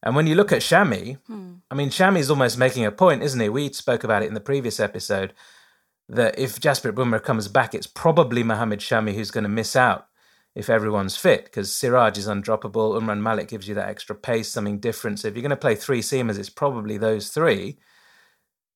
And 0.04 0.16
when 0.16 0.28
you 0.28 0.36
look 0.36 0.52
at 0.52 0.62
Shami, 0.62 1.18
hmm. 1.28 1.54
I 1.70 1.76
mean, 1.76 1.90
Shami's 1.90 2.30
almost 2.30 2.58
making 2.58 2.86
a 2.86 2.92
point, 2.92 3.24
isn't 3.24 3.40
he? 3.40 3.48
We 3.48 3.72
spoke 3.72 4.04
about 4.04 4.24
it 4.24 4.28
in 4.28 4.34
the 4.34 4.42
previous 4.42 4.80
episode 4.80 5.34
that 6.12 6.38
if 6.38 6.60
Jasprit 6.60 6.92
Bumrah 6.92 7.24
comes 7.24 7.48
back, 7.48 7.74
it's 7.74 7.88
probably 7.88 8.44
Mohammad 8.44 8.80
Shami 8.80 9.16
who's 9.16 9.32
going 9.32 9.46
to 9.46 9.50
miss 9.50 9.76
out 9.78 10.08
if 10.54 10.70
everyone's 10.70 11.16
fit 11.16 11.46
because 11.46 11.74
Siraj 11.74 12.18
is 12.18 12.28
undroppable. 12.28 13.00
Umran 13.00 13.22
Malik 13.22 13.48
gives 13.48 13.68
you 13.68 13.76
that 13.76 13.88
extra 13.88 14.14
pace, 14.14 14.50
something 14.50 14.80
different. 14.80 15.20
So 15.20 15.30
if 15.30 15.36
you're 15.36 15.42
going 15.42 15.52
to 15.52 15.56
play 15.56 15.76
three 15.76 16.02
seamers, 16.02 16.38
it's 16.38 16.50
probably 16.50 16.98
those 16.98 17.30
three. 17.30 17.80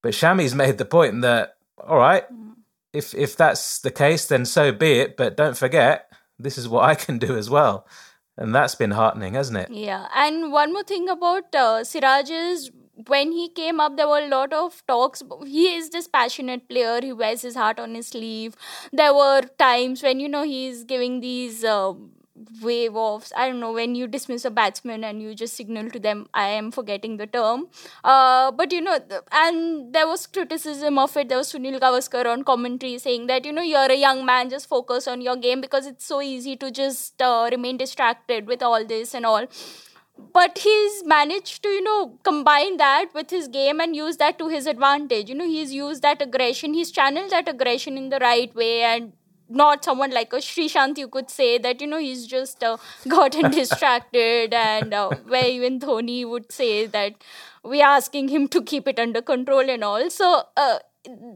But 0.01 0.13
Shami's 0.13 0.55
made 0.63 0.77
the 0.77 0.85
point 0.85 1.21
that, 1.23 1.57
all 1.77 1.97
right, 1.97 2.23
hmm. 2.23 2.51
if, 2.93 3.13
if 3.13 3.35
that's 3.35 3.79
the 3.79 3.91
case, 3.91 4.25
then 4.25 4.45
so 4.45 4.71
be 4.71 4.93
it. 4.99 5.17
But 5.17 5.35
don't 5.35 5.57
forget, 5.57 6.09
this 6.39 6.57
is 6.57 6.69
what 6.69 6.85
I 6.85 6.95
can 6.95 7.17
do 7.17 7.37
as 7.37 7.49
well. 7.49 7.85
And 8.37 8.55
that's 8.55 8.75
been 8.75 8.91
heartening, 8.91 9.33
hasn't 9.33 9.57
it? 9.57 9.71
Yeah. 9.71 10.07
And 10.15 10.53
one 10.53 10.71
more 10.71 10.83
thing 10.83 11.09
about 11.09 11.53
uh, 11.53 11.83
Siraj 11.83 12.29
is 12.29 12.71
when 13.07 13.31
he 13.31 13.49
came 13.49 13.79
up, 13.79 13.97
there 13.97 14.07
were 14.07 14.19
a 14.19 14.27
lot 14.27 14.53
of 14.53 14.83
talks. 14.87 15.21
He 15.45 15.75
is 15.75 15.89
this 15.89 16.07
passionate 16.07 16.67
player. 16.69 16.99
He 17.01 17.13
wears 17.13 17.41
his 17.41 17.55
heart 17.55 17.79
on 17.79 17.95
his 17.95 18.07
sleeve. 18.07 18.55
There 18.93 19.13
were 19.13 19.41
times 19.59 20.01
when, 20.03 20.19
you 20.19 20.29
know, 20.29 20.43
he's 20.43 20.83
giving 20.83 21.19
these. 21.19 21.63
Uh, 21.63 21.93
wave 22.61 22.95
offs 22.97 23.31
i 23.37 23.47
don't 23.47 23.61
know 23.61 23.71
when 23.71 23.95
you 23.95 24.07
dismiss 24.07 24.43
a 24.43 24.51
batsman 24.51 25.05
and 25.05 25.21
you 25.21 25.33
just 25.33 25.55
signal 25.55 25.89
to 25.89 25.99
them 25.99 26.27
i 26.33 26.47
am 26.47 26.69
forgetting 26.69 27.15
the 27.15 27.25
term 27.25 27.65
uh, 28.03 28.51
but 28.51 28.73
you 28.73 28.81
know 28.81 28.99
and 29.31 29.93
there 29.93 30.05
was 30.05 30.27
criticism 30.27 30.99
of 30.99 31.15
it 31.15 31.29
there 31.29 31.37
was 31.37 31.53
sunil 31.53 31.79
gavaskar 31.79 32.25
on 32.25 32.43
commentary 32.43 32.97
saying 32.97 33.27
that 33.27 33.45
you 33.45 33.53
know 33.53 33.61
you're 33.61 33.89
a 33.89 33.95
young 33.95 34.25
man 34.25 34.49
just 34.49 34.67
focus 34.67 35.07
on 35.07 35.21
your 35.21 35.37
game 35.37 35.61
because 35.61 35.87
it's 35.87 36.05
so 36.05 36.21
easy 36.21 36.57
to 36.57 36.69
just 36.71 37.21
uh, 37.21 37.47
remain 37.49 37.77
distracted 37.77 38.47
with 38.47 38.61
all 38.61 38.85
this 38.85 39.13
and 39.13 39.25
all 39.25 39.47
but 40.17 40.57
he's 40.59 41.03
managed 41.05 41.61
to 41.63 41.69
you 41.69 41.83
know 41.83 42.17
combine 42.23 42.77
that 42.77 43.07
with 43.13 43.29
his 43.29 43.47
game 43.47 43.79
and 43.79 43.95
use 43.95 44.17
that 44.17 44.39
to 44.39 44.47
his 44.47 44.65
advantage 44.65 45.29
you 45.29 45.35
know 45.35 45.45
he's 45.45 45.73
used 45.73 46.01
that 46.01 46.21
aggression 46.21 46.73
he's 46.73 46.91
channeled 46.91 47.31
that 47.31 47.47
aggression 47.49 47.97
in 47.97 48.09
the 48.09 48.19
right 48.19 48.55
way 48.55 48.81
and 48.81 49.11
not 49.49 49.83
someone 49.85 50.11
like 50.11 50.33
a 50.33 50.37
Sreesanth, 50.37 50.97
you 50.97 51.07
could 51.07 51.29
say 51.29 51.57
that 51.59 51.79
you 51.79 51.87
know 51.87 51.99
he's 51.99 52.25
just 52.25 52.63
uh, 52.63 52.77
gotten 53.07 53.51
distracted, 53.51 54.53
and 54.53 54.93
uh, 54.93 55.09
where 55.27 55.45
even 55.45 55.79
Dhoni 55.79 56.27
would 56.27 56.51
say 56.51 56.87
that 56.87 57.13
we're 57.63 57.85
asking 57.85 58.29
him 58.29 58.47
to 58.47 58.61
keep 58.63 58.87
it 58.87 58.99
under 58.99 59.21
control 59.21 59.69
and 59.69 59.83
all. 59.83 60.09
So 60.09 60.43
uh, 60.57 60.79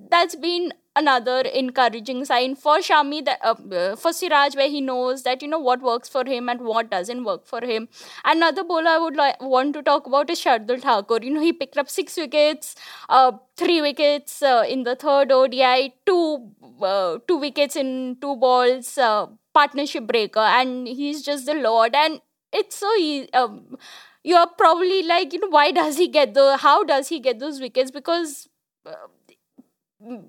that's 0.09 0.35
been 0.35 0.73
another 0.99 1.39
encouraging 1.61 2.23
sign 2.25 2.55
for 2.55 2.77
Shami 2.87 3.23
that 3.25 3.39
uh, 3.43 3.95
for 3.95 4.13
Siraj 4.13 4.55
where 4.55 4.69
he 4.69 4.81
knows 4.81 5.23
that 5.23 5.41
you 5.41 5.47
know 5.47 5.59
what 5.59 5.81
works 5.81 6.09
for 6.09 6.23
him 6.25 6.49
and 6.49 6.61
what 6.61 6.89
doesn't 6.91 7.23
work 7.23 7.45
for 7.45 7.61
him. 7.61 7.87
Another 8.25 8.63
bowler 8.63 8.89
I 8.91 8.97
would 8.97 9.19
want 9.41 9.73
to 9.75 9.83
talk 9.83 10.07
about 10.07 10.29
is 10.29 10.43
Shardul 10.43 10.81
Thakur. 10.81 11.19
You 11.23 11.33
know 11.35 11.41
he 11.41 11.53
picked 11.53 11.77
up 11.77 11.89
six 11.89 12.17
wickets, 12.17 12.75
uh, 13.09 13.31
three 13.57 13.81
wickets 13.81 14.41
uh, 14.41 14.63
in 14.67 14.83
the 14.83 14.95
third 14.95 15.31
ODI, 15.31 15.93
two 16.05 16.51
uh, 16.81 17.19
two 17.27 17.37
wickets 17.37 17.75
in 17.75 18.17
two 18.21 18.35
balls, 18.35 18.97
uh, 18.97 19.27
partnership 19.53 20.07
breaker, 20.07 20.39
and 20.39 20.87
he's 20.87 21.21
just 21.21 21.45
the 21.45 21.53
lord. 21.53 21.95
And 21.95 22.21
it's 22.51 22.75
so 22.75 22.93
easy. 22.95 23.31
Um, 23.33 23.77
you're 24.23 24.47
probably 24.57 25.03
like, 25.03 25.33
you 25.33 25.39
know, 25.39 25.47
why 25.49 25.71
does 25.71 25.97
he 25.97 26.07
get 26.07 26.33
the? 26.33 26.57
How 26.57 26.83
does 26.83 27.07
he 27.07 27.19
get 27.19 27.39
those 27.39 27.59
wickets? 27.59 27.91
Because 27.91 28.49
uh, 28.85 29.07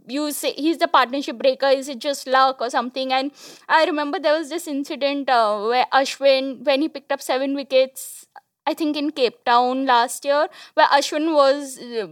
you 0.09 0.33
say 0.33 0.53
he's 0.53 0.79
the 0.79 0.89
partnership 0.89 1.39
breaker 1.39 1.67
is 1.67 1.89
it 1.89 1.99
just 2.01 2.27
luck 2.27 2.61
or 2.61 2.71
something? 2.71 3.13
And 3.13 3.31
i 3.69 3.85
remember 3.85 4.19
there 4.19 4.37
was 4.39 4.49
this 4.51 4.67
incident 4.67 5.31
uh, 5.31 5.61
where 5.67 5.87
ashwin 5.93 6.65
when 6.65 6.83
he 6.83 6.89
picked 6.89 7.13
up 7.13 7.23
seven 7.23 7.55
wickets 7.55 8.27
i 8.67 8.75
think 8.75 8.97
in 8.97 9.11
cape 9.11 9.37
town 9.45 9.87
last 9.87 10.25
year 10.25 10.49
where 10.75 10.87
ashwin 10.89 11.33
was 11.35 11.79
uh, 11.79 12.09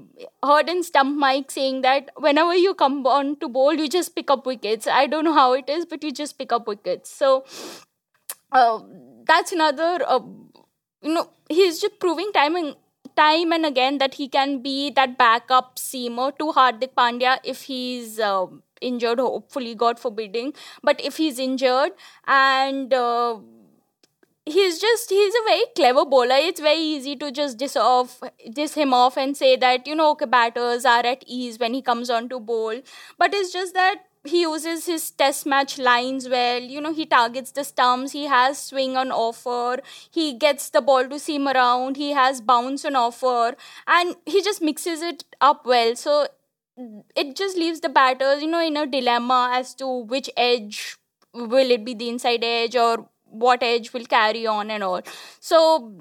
heard 0.51 0.69
in 0.69 0.83
stump 0.83 1.19
mic 1.25 1.51
saying 1.51 1.83
that 1.83 2.11
whenever 2.17 2.55
you 2.55 2.75
come 2.75 3.05
on 3.07 3.35
to 3.41 3.49
bowl 3.49 3.75
you 3.75 3.89
just 3.89 4.15
pick 4.15 4.31
up 4.31 4.47
wickets. 4.47 4.87
I 4.87 5.07
don't 5.07 5.25
know 5.25 5.35
how 5.35 5.53
it 5.55 5.69
is 5.69 5.85
but 5.85 6.03
you 6.05 6.13
just 6.13 6.39
pick 6.39 6.53
up 6.53 6.67
wickets. 6.67 7.11
So 7.11 7.45
uh, 8.53 8.81
that's 9.27 9.53
another 9.53 9.99
uh, 10.07 10.21
you 11.03 11.15
know 11.15 11.31
he's 11.49 11.81
just 11.81 11.99
proving 12.01 12.31
timing 12.33 12.75
time 13.21 13.53
and 13.53 13.67
again 13.67 13.99
that 13.99 14.15
he 14.15 14.29
can 14.29 14.63
be 14.63 14.91
that 14.91 15.19
backup 15.19 15.77
seamer 15.77 16.31
to 16.39 16.53
Hardik 16.53 16.95
Pandya 16.97 17.39
if 17.45 17.63
he's 17.63 18.19
uh, 18.21 18.47
injured, 18.81 19.19
hopefully, 19.19 19.75
God 19.75 19.99
forbidding. 19.99 20.53
But 20.83 21.01
if 21.01 21.17
he's 21.17 21.39
injured 21.39 21.93
and 22.27 22.93
uh, 22.95 23.39
he's 24.47 24.79
just 24.81 25.11
he's 25.11 25.35
a 25.35 25.45
very 25.47 25.65
clever 25.77 26.05
bowler. 26.05 26.37
It's 26.51 26.61
very 26.61 26.81
easy 26.81 27.17
to 27.17 27.31
just 27.31 27.59
diss 27.59 27.77
off 27.77 28.21
diss 28.53 28.75
him 28.75 28.95
off 28.95 29.17
and 29.17 29.37
say 29.37 29.57
that 29.57 29.87
you 29.87 29.95
know 29.95 30.11
okay 30.13 30.27
batters 30.27 30.85
are 30.85 31.05
at 31.05 31.25
ease 31.27 31.59
when 31.59 31.75
he 31.75 31.83
comes 31.83 32.11
on 32.11 32.29
to 32.31 32.41
bowl. 32.41 32.81
But 33.19 33.35
it's 33.35 33.53
just 33.53 33.75
that 33.75 34.05
he 34.29 34.43
uses 34.43 34.87
his 34.87 35.11
test 35.11 35.47
match 35.47 35.79
lines 35.79 36.29
well. 36.29 36.61
You 36.61 36.81
know 36.81 36.93
he 36.93 37.07
targets 37.07 37.53
the 37.53 37.65
stumps. 37.65 38.13
He 38.13 38.25
has 38.27 38.61
swing 38.63 38.97
on 38.97 39.11
offer. 39.11 39.79
He 40.11 40.33
gets 40.35 40.71
the 40.71 40.81
ball 40.81 41.09
to 41.09 41.19
seam 41.19 41.49
around. 41.49 41.97
He 41.97 42.11
has 42.13 42.41
bounce 42.41 42.85
on 42.85 42.97
offer. 42.97 43.57
And 43.87 44.17
he 44.27 44.43
just 44.43 44.63
mixes 44.63 45.03
it 45.03 45.25
up 45.41 45.67
well. 45.67 45.97
So 45.97 46.27
it 47.17 47.35
just 47.37 47.57
leaves 47.57 47.81
the 47.81 47.89
batters 47.89 48.43
you 48.43 48.49
know 48.49 48.65
in 48.65 48.77
a 48.77 48.87
dilemma 48.87 49.51
as 49.53 49.75
to 49.75 49.87
which 50.13 50.31
edge 50.37 50.97
will 51.35 51.71
it 51.71 51.85
be 51.85 51.95
the 51.95 52.09
inside 52.09 52.45
edge 52.45 52.77
or 52.77 53.09
what 53.25 53.63
edge 53.63 53.93
will 53.93 54.07
carry 54.07 54.47
on 54.47 54.71
and 54.71 54.83
all. 54.83 55.03
So 55.41 55.93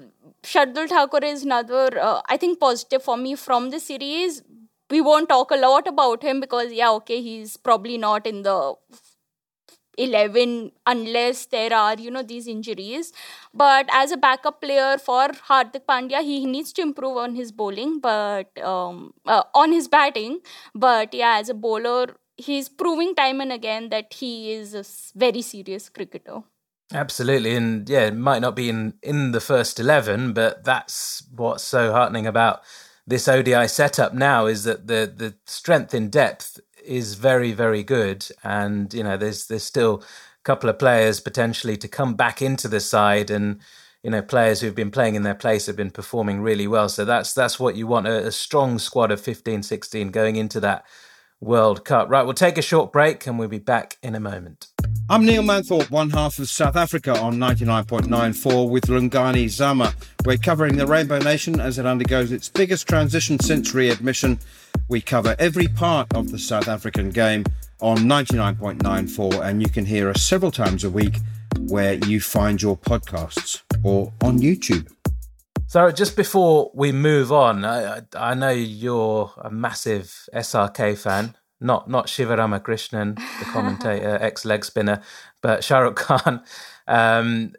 Shardul 0.42 0.88
Thakur 0.88 1.22
is 1.22 1.42
another, 1.42 1.98
uh, 2.00 2.22
I 2.26 2.36
think, 2.38 2.58
positive 2.58 3.02
for 3.02 3.16
me 3.16 3.34
from 3.34 3.70
the 3.70 3.78
series 3.80 4.42
we 4.90 5.00
won't 5.00 5.28
talk 5.28 5.50
a 5.50 5.56
lot 5.56 5.86
about 5.86 6.22
him 6.22 6.40
because 6.40 6.72
yeah 6.72 6.90
okay 6.90 7.20
he's 7.20 7.56
probably 7.56 7.98
not 7.98 8.26
in 8.26 8.42
the 8.42 8.74
11 9.98 10.70
unless 10.86 11.46
there 11.46 11.72
are 11.72 11.94
you 11.94 12.10
know 12.10 12.22
these 12.22 12.46
injuries. 12.46 13.12
But 13.52 13.88
as 13.92 14.12
a 14.12 14.16
backup 14.16 14.60
player 14.60 14.96
for 14.98 15.28
Hardik 15.48 15.86
Pandya 15.88 16.22
he 16.22 16.46
needs 16.46 16.72
to 16.74 16.82
improve 16.82 17.16
on 17.16 17.34
his 17.34 17.50
bowling 17.52 17.98
but 18.00 18.46
um, 18.62 19.12
uh, 19.26 19.42
on 19.54 19.72
his 19.72 19.88
batting. 19.88 20.38
But 20.74 21.12
yeah 21.12 21.38
as 21.38 21.48
a 21.48 21.54
bowler 21.54 22.14
he's 22.36 22.68
proving 22.68 23.14
time 23.14 23.40
and 23.40 23.52
again 23.52 23.88
that 23.88 24.14
he 24.14 24.52
is 24.52 24.74
a 24.74 24.84
very 25.18 25.42
serious 25.42 25.88
cricketer. 25.88 26.42
Absolutely, 26.94 27.54
and 27.54 27.86
yeah, 27.86 28.06
it 28.06 28.16
might 28.16 28.40
not 28.40 28.56
be 28.56 28.70
in 28.70 28.94
in 29.02 29.32
the 29.32 29.40
first 29.40 29.78
eleven, 29.78 30.32
but 30.32 30.64
that's 30.64 31.22
what's 31.36 31.62
so 31.62 31.92
heartening 31.92 32.26
about 32.26 32.62
this 33.08 33.26
ODI 33.26 33.66
setup 33.68 34.12
now 34.12 34.46
is 34.46 34.64
that 34.64 34.86
the 34.86 35.12
the 35.14 35.34
strength 35.46 35.94
in 35.94 36.10
depth 36.10 36.60
is 36.84 37.14
very 37.14 37.52
very 37.52 37.82
good, 37.82 38.26
and 38.44 38.92
you 38.92 39.02
know 39.02 39.16
there's 39.16 39.46
there's 39.46 39.64
still 39.64 40.02
a 40.02 40.44
couple 40.44 40.68
of 40.68 40.78
players 40.78 41.18
potentially 41.18 41.76
to 41.78 41.88
come 41.88 42.14
back 42.14 42.42
into 42.42 42.68
the 42.68 42.80
side, 42.80 43.30
and 43.30 43.60
you 44.02 44.10
know 44.10 44.20
players 44.20 44.60
who've 44.60 44.74
been 44.74 44.90
playing 44.90 45.14
in 45.14 45.22
their 45.22 45.34
place 45.34 45.66
have 45.66 45.76
been 45.76 45.90
performing 45.90 46.42
really 46.42 46.66
well. 46.66 46.90
So 46.90 47.06
that's 47.06 47.32
that's 47.32 47.58
what 47.58 47.76
you 47.76 47.86
want 47.86 48.06
a, 48.06 48.26
a 48.26 48.32
strong 48.32 48.78
squad 48.78 49.10
of 49.10 49.20
15, 49.22 49.62
16 49.62 50.10
going 50.10 50.36
into 50.36 50.60
that 50.60 50.84
World 51.40 51.86
Cup. 51.86 52.10
Right, 52.10 52.22
we'll 52.22 52.34
take 52.34 52.58
a 52.58 52.62
short 52.62 52.92
break, 52.92 53.26
and 53.26 53.38
we'll 53.38 53.48
be 53.48 53.58
back 53.58 53.96
in 54.02 54.14
a 54.14 54.20
moment. 54.20 54.68
I'm 55.10 55.24
Neil 55.24 55.42
Manthorp, 55.42 55.90
one 55.90 56.10
half 56.10 56.38
of 56.38 56.50
South 56.50 56.76
Africa 56.76 57.18
on 57.18 57.36
99.94 57.36 58.68
with 58.68 58.88
Lungani 58.88 59.48
Zama. 59.48 59.94
We're 60.26 60.36
covering 60.36 60.76
the 60.76 60.86
Rainbow 60.86 61.18
Nation 61.18 61.60
as 61.60 61.78
it 61.78 61.86
undergoes 61.86 62.30
its 62.30 62.50
biggest 62.50 62.86
transition 62.86 63.40
since 63.40 63.72
readmission. 63.72 64.38
We 64.88 65.00
cover 65.00 65.34
every 65.38 65.66
part 65.66 66.14
of 66.14 66.30
the 66.30 66.38
South 66.38 66.68
African 66.68 67.08
game 67.08 67.44
on 67.80 68.00
99.94, 68.00 69.46
and 69.46 69.62
you 69.62 69.70
can 69.70 69.86
hear 69.86 70.10
us 70.10 70.20
several 70.20 70.50
times 70.50 70.84
a 70.84 70.90
week 70.90 71.16
where 71.58 71.94
you 71.94 72.20
find 72.20 72.60
your 72.60 72.76
podcasts 72.76 73.62
or 73.82 74.12
on 74.22 74.38
YouTube. 74.38 74.92
So 75.68 75.90
just 75.90 76.16
before 76.16 76.70
we 76.74 76.92
move 76.92 77.32
on, 77.32 77.64
I, 77.64 78.02
I 78.14 78.34
know 78.34 78.50
you're 78.50 79.32
a 79.38 79.50
massive 79.50 80.28
SRK 80.34 80.98
fan, 80.98 81.34
not 81.60 81.88
not 81.88 82.08
Shiva 82.08 82.36
Ramakrishnan, 82.36 83.14
the 83.16 83.44
commentator, 83.46 84.18
ex 84.20 84.44
leg 84.44 84.64
spinner, 84.64 85.02
but 85.42 85.60
Shahrukh 85.60 85.96
Khan. 85.96 86.42
Um, 86.86 87.52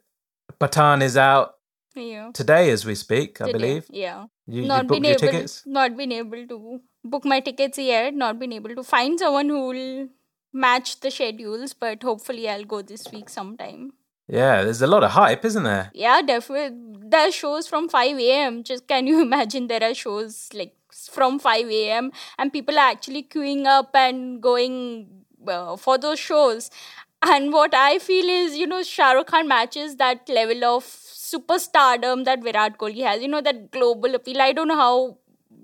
Pathaan 0.60 1.01
is 1.01 1.15
out 1.18 1.56
Yeah. 1.96 2.32
today 2.34 2.70
as 2.72 2.86
we 2.86 2.96
speak, 2.96 3.41
I 3.41 3.46
Today, 3.46 3.58
believe. 3.58 3.86
Yeah. 3.89 4.25
You, 4.48 4.62
you 4.63 4.68
not 4.68 4.88
booked 4.88 5.01
been 5.01 5.03
your 5.03 5.12
able, 5.20 5.20
tickets? 5.34 5.63
not 5.65 5.96
been 5.98 6.12
able 6.12 6.48
to 6.48 6.82
book 7.03 7.25
my 7.25 7.39
tickets 7.39 7.77
yet. 7.77 8.13
Not 8.13 8.39
been 8.39 8.53
able 8.53 8.75
to 8.75 8.84
find 8.84 9.20
someone 9.20 9.50
who 9.50 9.68
will 9.68 10.08
match 10.51 11.00
the 11.01 11.12
schedules, 11.12 11.74
but 11.74 12.01
hopefully 12.03 12.50
I'll 12.50 12.63
go 12.63 12.82
this 12.82 13.06
week 13.13 13.29
sometime. 13.29 13.94
Yeah, 14.27 14.63
there's 14.63 14.82
a 14.82 14.88
lot 14.88 15.03
of 15.03 15.12
hype, 15.12 15.44
isn't 15.46 15.63
there? 15.63 15.91
Yeah, 15.94 16.22
definitely. 16.22 16.77
There 17.10 17.27
are 17.27 17.32
shows 17.32 17.68
from 17.68 17.89
5 17.89 18.18
a.m. 18.20 18.63
Just 18.63 18.88
can 18.88 19.08
you 19.08 19.22
imagine 19.27 19.68
there 19.68 19.84
are 19.84 19.94
shows 19.94 20.50
like 20.53 20.75
from 21.10 21.39
5 21.39 21.89
a.m. 21.92 22.12
and 22.38 22.54
people 22.54 22.78
are 22.78 22.89
actually 22.92 23.24
queuing 23.24 23.66
up 23.66 23.96
and 23.96 24.42
going 24.42 25.08
uh, 25.48 25.75
for 25.78 25.98
those 25.98 26.20
shows. 26.20 26.70
And 27.22 27.51
what 27.51 27.74
I 27.74 28.00
feel 28.00 28.30
is, 28.30 28.58
you 28.58 28.66
know, 28.66 28.82
Shah 28.82 29.12
Rukh 29.12 29.28
Khan 29.28 29.48
matches 29.48 29.98
that 29.98 30.30
level 30.30 30.63
of 30.63 30.86
superstardom 30.86 32.24
that 32.25 32.42
Virat 32.42 32.78
Kohli 32.78 33.04
has. 33.04 33.22
You 33.22 33.28
know, 33.28 33.42
that 33.42 33.72
global 33.72 34.16
appeal. 34.16 34.42
I 34.42 34.54
don't 34.54 34.70
know 34.70 34.78
how 34.78 35.18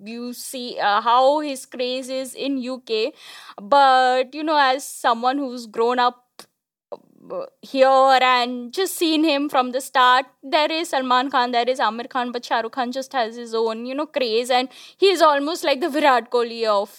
you 0.04 0.34
see 0.34 0.78
uh, 0.80 1.02
how 1.02 1.40
his 1.40 1.66
craze 1.66 2.10
is 2.10 2.36
in 2.36 2.58
UK, 2.58 3.14
but 3.62 4.34
you 4.36 4.44
know, 4.44 4.58
as 4.58 4.86
someone 4.86 5.38
who's 5.38 5.66
grown 5.66 5.98
up 6.00 6.25
here 7.62 8.20
and 8.22 8.74
just 8.74 8.96
seen 8.96 9.24
him 9.24 9.50
from 9.50 9.72
the 9.72 9.82
start. 9.82 10.26
There 10.44 10.72
is 10.72 10.90
Salman 10.90 11.30
Khan, 11.32 11.52
there 11.52 11.68
is 11.68 11.80
Aamir 11.80 12.10
Khan, 12.10 12.32
but 12.32 12.46
Shah 12.46 12.60
Rukh 12.62 12.72
Khan 12.74 12.92
just 12.92 13.14
has 13.14 13.36
his 13.36 13.54
own, 13.54 13.86
you 13.86 13.96
know, 13.96 14.06
craze, 14.06 14.50
and 14.50 14.70
he's 14.98 15.22
almost 15.22 15.64
like 15.64 15.82
the 15.82 15.90
Virat 15.90 16.30
Kohli 16.32 16.66
of, 16.66 16.94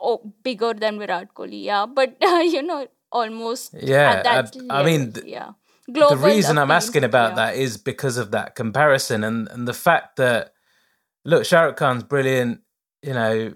oh, 0.00 0.32
bigger 0.42 0.72
than 0.74 0.98
Virat 0.98 1.34
Kohli, 1.34 1.64
yeah. 1.64 1.86
But 1.86 2.16
uh, 2.22 2.36
you 2.56 2.62
know, 2.62 2.86
almost 3.12 3.74
Yeah, 3.80 4.10
at 4.12 4.24
that 4.24 4.56
I- 4.70 4.80
I 4.80 4.84
mean, 4.84 5.12
th- 5.12 5.26
yeah. 5.26 5.50
the 5.88 6.16
reason 6.16 6.58
I'm 6.58 6.70
asking 6.70 7.04
about 7.04 7.30
yeah. 7.30 7.34
that 7.46 7.56
is 7.56 7.76
because 7.76 8.16
of 8.16 8.30
that 8.32 8.54
comparison 8.54 9.22
and, 9.24 9.48
and 9.48 9.68
the 9.68 9.74
fact 9.74 10.16
that 10.16 10.52
look, 11.24 11.44
Shah 11.44 11.62
Rukh 11.62 11.76
Khan's 11.76 12.02
brilliant. 12.02 12.60
You 13.02 13.12
know, 13.12 13.52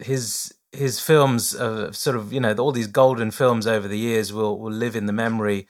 his 0.00 0.52
his 0.72 0.98
films 1.00 1.54
of 1.54 1.94
sort 1.96 2.16
of 2.16 2.32
you 2.32 2.40
know 2.40 2.54
all 2.54 2.72
these 2.72 2.86
golden 2.86 3.30
films 3.30 3.66
over 3.66 3.86
the 3.86 3.98
years 3.98 4.32
will 4.32 4.58
will 4.58 4.72
live 4.72 4.96
in 4.96 5.06
the 5.06 5.12
memory 5.12 5.66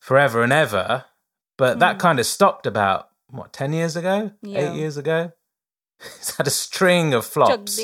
forever 0.00 0.42
and 0.42 0.52
ever. 0.52 1.04
But 1.56 1.78
that 1.80 1.98
kind 1.98 2.18
of 2.20 2.26
stopped 2.26 2.66
about 2.66 3.08
what 3.30 3.52
ten 3.52 3.72
years 3.72 3.96
ago. 3.96 4.32
Yeah. 4.42 4.72
eight 4.72 4.76
years 4.76 4.96
ago. 4.96 5.32
He's 6.00 6.36
had 6.36 6.46
a 6.46 6.50
string 6.50 7.12
of 7.12 7.26
flops. 7.26 7.78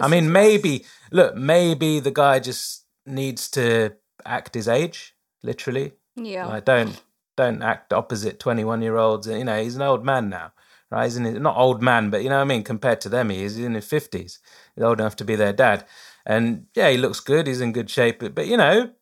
I 0.00 0.08
mean, 0.08 0.32
maybe 0.32 0.86
look, 1.12 1.36
maybe 1.36 2.00
the 2.00 2.10
guy 2.10 2.38
just 2.40 2.84
needs 3.04 3.50
to 3.50 3.92
act 4.24 4.54
his 4.54 4.68
age, 4.68 5.14
literally. 5.42 5.92
yeah, 6.16 6.46
Like, 6.46 6.64
don't 6.64 7.00
don't 7.36 7.62
act 7.62 7.92
opposite 7.92 8.40
twenty 8.40 8.64
one 8.64 8.80
year 8.82 8.96
olds. 8.96 9.26
You 9.26 9.44
know, 9.44 9.62
he's 9.62 9.76
an 9.76 9.82
old 9.82 10.04
man 10.04 10.30
now, 10.30 10.52
right? 10.90 11.04
He's 11.04 11.16
in 11.18 11.24
his, 11.24 11.38
not 11.38 11.56
old 11.58 11.82
man, 11.82 12.08
but 12.08 12.22
you 12.22 12.30
know 12.30 12.36
what 12.36 12.42
I 12.42 12.46
mean. 12.46 12.64
Compared 12.64 13.02
to 13.02 13.10
them, 13.10 13.28
he 13.28 13.44
is 13.44 13.58
in 13.58 13.74
his 13.74 13.84
fifties. 13.86 14.38
He's 14.74 14.82
old 14.84 14.98
enough 15.00 15.16
to 15.16 15.24
be 15.24 15.36
their 15.36 15.52
dad, 15.52 15.84
and 16.28 16.66
yeah, 16.74 16.90
he 16.90 16.96
looks 16.96 17.18
good. 17.18 17.48
He's 17.48 17.60
in 17.60 17.72
good 17.72 17.90
shape. 17.90 18.20
But, 18.20 18.36
but 18.36 18.46
you 18.46 18.56
know, 18.56 18.92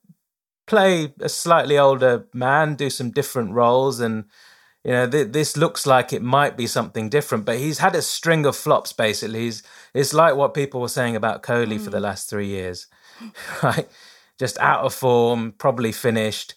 play 0.67 1.13
a 1.21 1.29
slightly 1.29 1.77
older 1.77 2.27
man, 2.33 2.75
do 2.75 2.89
some 2.89 3.11
different 3.11 3.53
roles, 3.53 4.01
and 4.01 4.25
you 4.83 4.93
know, 4.93 5.11
th- 5.11 5.33
this 5.33 5.57
looks 5.57 5.87
like 5.87 6.13
it 6.15 6.23
might 6.23 6.57
be 6.57 6.67
something 6.67 7.11
different. 7.11 7.45
But 7.45 7.59
he's 7.59 7.81
had 7.81 7.95
a 7.95 8.01
string 8.01 8.47
of 8.47 8.57
flops. 8.57 8.95
Basically, 8.95 9.41
he's 9.41 9.63
it's 9.93 10.15
like 10.15 10.37
what 10.37 10.55
people 10.55 10.81
were 10.81 10.89
saying 10.89 11.17
about 11.17 11.43
Kohli 11.43 11.79
for 11.79 11.91
the 11.91 11.99
mm. 11.99 12.03
last 12.03 12.31
three 12.31 12.47
years, 12.47 12.87
right? 13.63 13.89
Just 14.39 14.57
out 14.59 14.85
of 14.85 14.95
form, 14.95 15.53
probably 15.59 15.93
finished 15.93 16.55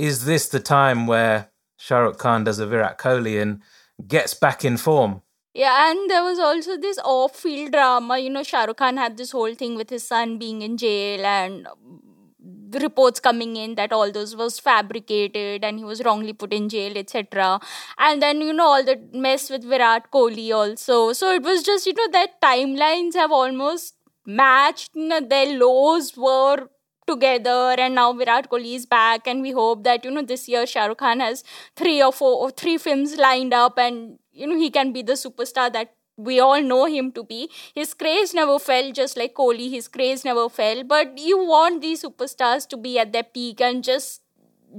is 0.00 0.24
this 0.24 0.48
the 0.48 0.60
time 0.60 1.06
where 1.06 1.50
Shahrukh 1.78 2.16
Khan 2.16 2.44
does 2.44 2.58
a 2.58 2.66
Virat 2.66 2.98
Kohli 2.98 3.40
and 3.40 3.60
gets 4.08 4.32
back 4.32 4.64
in 4.64 4.78
form? 4.78 5.20
Yeah, 5.52 5.90
and 5.90 6.08
there 6.08 6.22
was 6.22 6.38
also 6.38 6.76
this 6.76 6.98
off-field 7.04 7.72
drama. 7.72 8.18
You 8.18 8.30
know, 8.30 8.42
Shah 8.44 8.64
Rukh 8.64 8.76
Khan 8.76 8.96
had 8.96 9.16
this 9.16 9.32
whole 9.32 9.54
thing 9.54 9.74
with 9.74 9.90
his 9.90 10.06
son 10.06 10.38
being 10.38 10.62
in 10.62 10.76
jail, 10.76 11.24
and 11.26 11.66
the 12.70 12.78
reports 12.78 13.18
coming 13.18 13.56
in 13.56 13.74
that 13.74 13.92
all 13.92 14.12
those 14.12 14.36
was 14.36 14.60
fabricated, 14.60 15.64
and 15.64 15.78
he 15.78 15.84
was 15.84 16.04
wrongly 16.04 16.32
put 16.32 16.52
in 16.52 16.68
jail, 16.68 16.96
etc. 16.96 17.58
And 17.98 18.22
then 18.22 18.40
you 18.40 18.52
know 18.52 18.66
all 18.68 18.84
the 18.84 19.00
mess 19.12 19.50
with 19.50 19.64
Virat 19.64 20.10
Kohli 20.12 20.52
also. 20.54 21.12
So 21.12 21.32
it 21.34 21.42
was 21.42 21.64
just 21.64 21.84
you 21.86 21.94
know 21.94 22.08
that 22.12 22.40
timelines 22.40 23.14
have 23.14 23.32
almost 23.32 23.96
matched. 24.24 24.90
You 24.94 25.08
know, 25.08 25.20
their 25.20 25.58
lows 25.58 26.16
were 26.16 26.68
together 27.06 27.74
and 27.76 27.96
now 27.96 28.12
Virat 28.12 28.48
Kohli 28.48 28.74
is 28.76 28.86
back 28.86 29.26
and 29.26 29.42
we 29.42 29.50
hope 29.50 29.82
that 29.82 30.04
you 30.04 30.12
know 30.12 30.22
this 30.22 30.48
year 30.48 30.64
Shah 30.64 30.84
Rukh 30.86 30.98
Khan 30.98 31.18
has 31.18 31.42
three 31.74 32.00
or 32.00 32.12
four 32.12 32.40
or 32.40 32.50
three 32.52 32.78
films 32.78 33.16
lined 33.16 33.52
up 33.52 33.78
and 33.78 34.18
you 34.40 34.46
know 34.46 34.58
he 34.58 34.70
can 34.70 34.92
be 34.92 35.02
the 35.02 35.14
superstar 35.24 35.72
that 35.72 35.94
we 36.16 36.38
all 36.40 36.60
know 36.62 36.84
him 36.86 37.12
to 37.12 37.24
be. 37.24 37.50
His 37.74 37.94
craze 37.94 38.34
never 38.34 38.58
fell, 38.58 38.92
just 38.92 39.16
like 39.16 39.34
Kohli. 39.34 39.70
His 39.70 39.88
craze 39.88 40.24
never 40.24 40.48
fell. 40.50 40.84
But 40.84 41.16
you 41.18 41.38
want 41.52 41.80
these 41.80 42.02
superstars 42.02 42.68
to 42.68 42.76
be 42.76 42.98
at 42.98 43.12
their 43.12 43.22
peak 43.22 43.60
and 43.62 43.82
just 43.82 44.20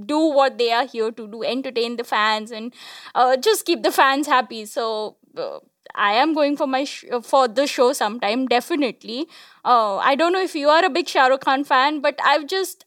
do 0.06 0.18
what 0.18 0.56
they 0.58 0.72
are 0.72 0.86
here 0.86 1.10
to 1.10 1.26
do 1.28 1.42
entertain 1.42 1.96
the 1.96 2.04
fans 2.04 2.50
and 2.50 2.72
uh, 3.14 3.36
just 3.36 3.66
keep 3.66 3.82
the 3.82 3.92
fans 3.92 4.26
happy 4.26 4.64
so 4.64 5.16
uh, 5.36 5.58
i 5.94 6.12
am 6.14 6.32
going 6.32 6.56
for 6.56 6.66
my 6.66 6.82
sh- 6.84 7.04
for 7.22 7.46
the 7.46 7.66
show 7.66 7.92
sometime 7.92 8.46
definitely 8.46 9.26
uh, 9.66 9.96
i 9.98 10.14
don't 10.14 10.32
know 10.32 10.42
if 10.42 10.54
you 10.54 10.68
are 10.70 10.84
a 10.84 10.88
big 10.90 11.06
shah 11.08 11.26
rukh 11.26 11.44
khan 11.44 11.62
fan 11.62 12.00
but 12.00 12.18
i've 12.24 12.46
just 12.46 12.86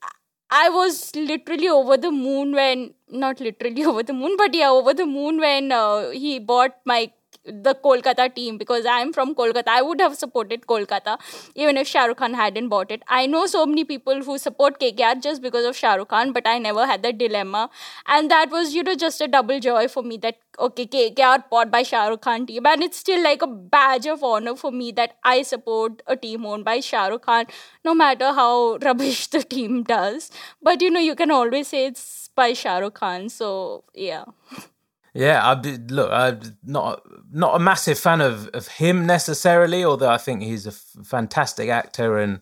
i 0.51 0.69
was 0.69 0.95
literally 1.15 1.67
over 1.67 1.97
the 1.97 2.11
moon 2.11 2.53
when 2.59 2.93
not 3.09 3.39
literally 3.39 3.83
over 3.91 4.03
the 4.03 4.13
moon 4.13 4.35
but 4.37 4.53
yeah 4.53 4.69
over 4.69 4.93
the 4.93 5.05
moon 5.05 5.39
when 5.39 5.71
uh, 5.71 6.09
he 6.09 6.39
bought 6.39 6.75
my 6.85 7.11
the 7.45 7.75
Kolkata 7.75 8.33
team 8.33 8.57
because 8.57 8.85
I'm 8.85 9.13
from 9.13 9.35
Kolkata. 9.35 9.67
I 9.67 9.81
would 9.81 10.01
have 10.01 10.15
supported 10.15 10.65
Kolkata 10.67 11.17
even 11.55 11.77
if 11.77 11.87
Shah 11.87 12.05
Rukh 12.05 12.17
Khan 12.17 12.33
hadn't 12.33 12.69
bought 12.69 12.91
it. 12.91 13.03
I 13.07 13.25
know 13.25 13.45
so 13.45 13.65
many 13.65 13.83
people 13.83 14.23
who 14.23 14.37
support 14.37 14.79
KKR 14.79 15.21
just 15.21 15.41
because 15.41 15.65
of 15.65 15.75
Shah 15.75 15.95
Rukh 15.95 16.09
Khan, 16.09 16.33
but 16.33 16.47
I 16.47 16.57
never 16.57 16.85
had 16.85 17.03
that 17.03 17.17
dilemma. 17.17 17.69
And 18.07 18.29
that 18.31 18.49
was, 18.51 18.73
you 18.73 18.83
know, 18.83 18.95
just 18.95 19.21
a 19.21 19.27
double 19.27 19.59
joy 19.59 19.87
for 19.87 20.03
me 20.03 20.17
that, 20.17 20.37
okay, 20.59 20.85
KKR 20.85 21.49
bought 21.49 21.71
by 21.71 21.83
Shah 21.83 22.07
Rukh 22.07 22.21
Khan 22.21 22.45
team. 22.45 22.65
And 22.65 22.83
it's 22.83 22.97
still 22.97 23.23
like 23.23 23.41
a 23.41 23.47
badge 23.47 24.05
of 24.07 24.23
honor 24.23 24.55
for 24.55 24.71
me 24.71 24.91
that 24.93 25.17
I 25.23 25.41
support 25.43 26.01
a 26.07 26.15
team 26.15 26.45
owned 26.45 26.65
by 26.65 26.79
Shah 26.79 27.07
Rukh 27.07 27.23
Khan, 27.23 27.45
no 27.83 27.93
matter 27.93 28.33
how 28.33 28.77
rubbish 28.81 29.27
the 29.27 29.43
team 29.43 29.83
does. 29.83 30.31
But, 30.61 30.81
you 30.81 30.89
know, 30.89 30.99
you 30.99 31.15
can 31.15 31.31
always 31.31 31.67
say 31.69 31.85
it's 31.87 32.29
by 32.35 32.53
Shah 32.53 32.79
Rukh 32.79 32.95
Khan. 32.95 33.29
So, 33.29 33.83
yeah. 33.93 34.25
Yeah, 35.15 35.41
I 35.49 35.53
look, 35.89 36.11
I'm 36.11 36.57
not 36.65 37.01
not 37.31 37.55
a 37.55 37.59
massive 37.59 37.97
fan 37.97 38.19
of 38.19 38.49
of 38.49 38.67
him 38.67 39.05
necessarily, 39.05 39.85
although 39.85 40.09
I 40.09 40.17
think 40.17 40.41
he's 40.41 40.65
a 40.67 40.71
f- 40.71 41.05
fantastic 41.05 41.69
actor 41.69 42.17
and 42.17 42.41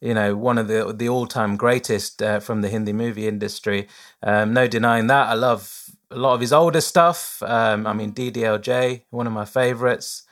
you 0.00 0.14
know 0.14 0.36
one 0.36 0.56
of 0.56 0.68
the 0.68 0.94
the 0.96 1.08
all 1.08 1.26
time 1.26 1.56
greatest 1.56 2.22
uh, 2.22 2.38
from 2.38 2.62
the 2.62 2.68
Hindi 2.68 2.92
movie 2.92 3.26
industry. 3.26 3.88
Um, 4.22 4.54
no 4.54 4.68
denying 4.68 5.08
that. 5.08 5.30
I 5.30 5.34
love 5.34 5.90
a 6.12 6.16
lot 6.16 6.34
of 6.34 6.40
his 6.40 6.52
older 6.52 6.80
stuff. 6.80 7.42
Um, 7.42 7.88
I 7.88 7.92
mean, 7.92 8.12
DDLJ, 8.12 9.02
one 9.10 9.26
of 9.26 9.32
my 9.32 9.44
favorites, 9.44 10.22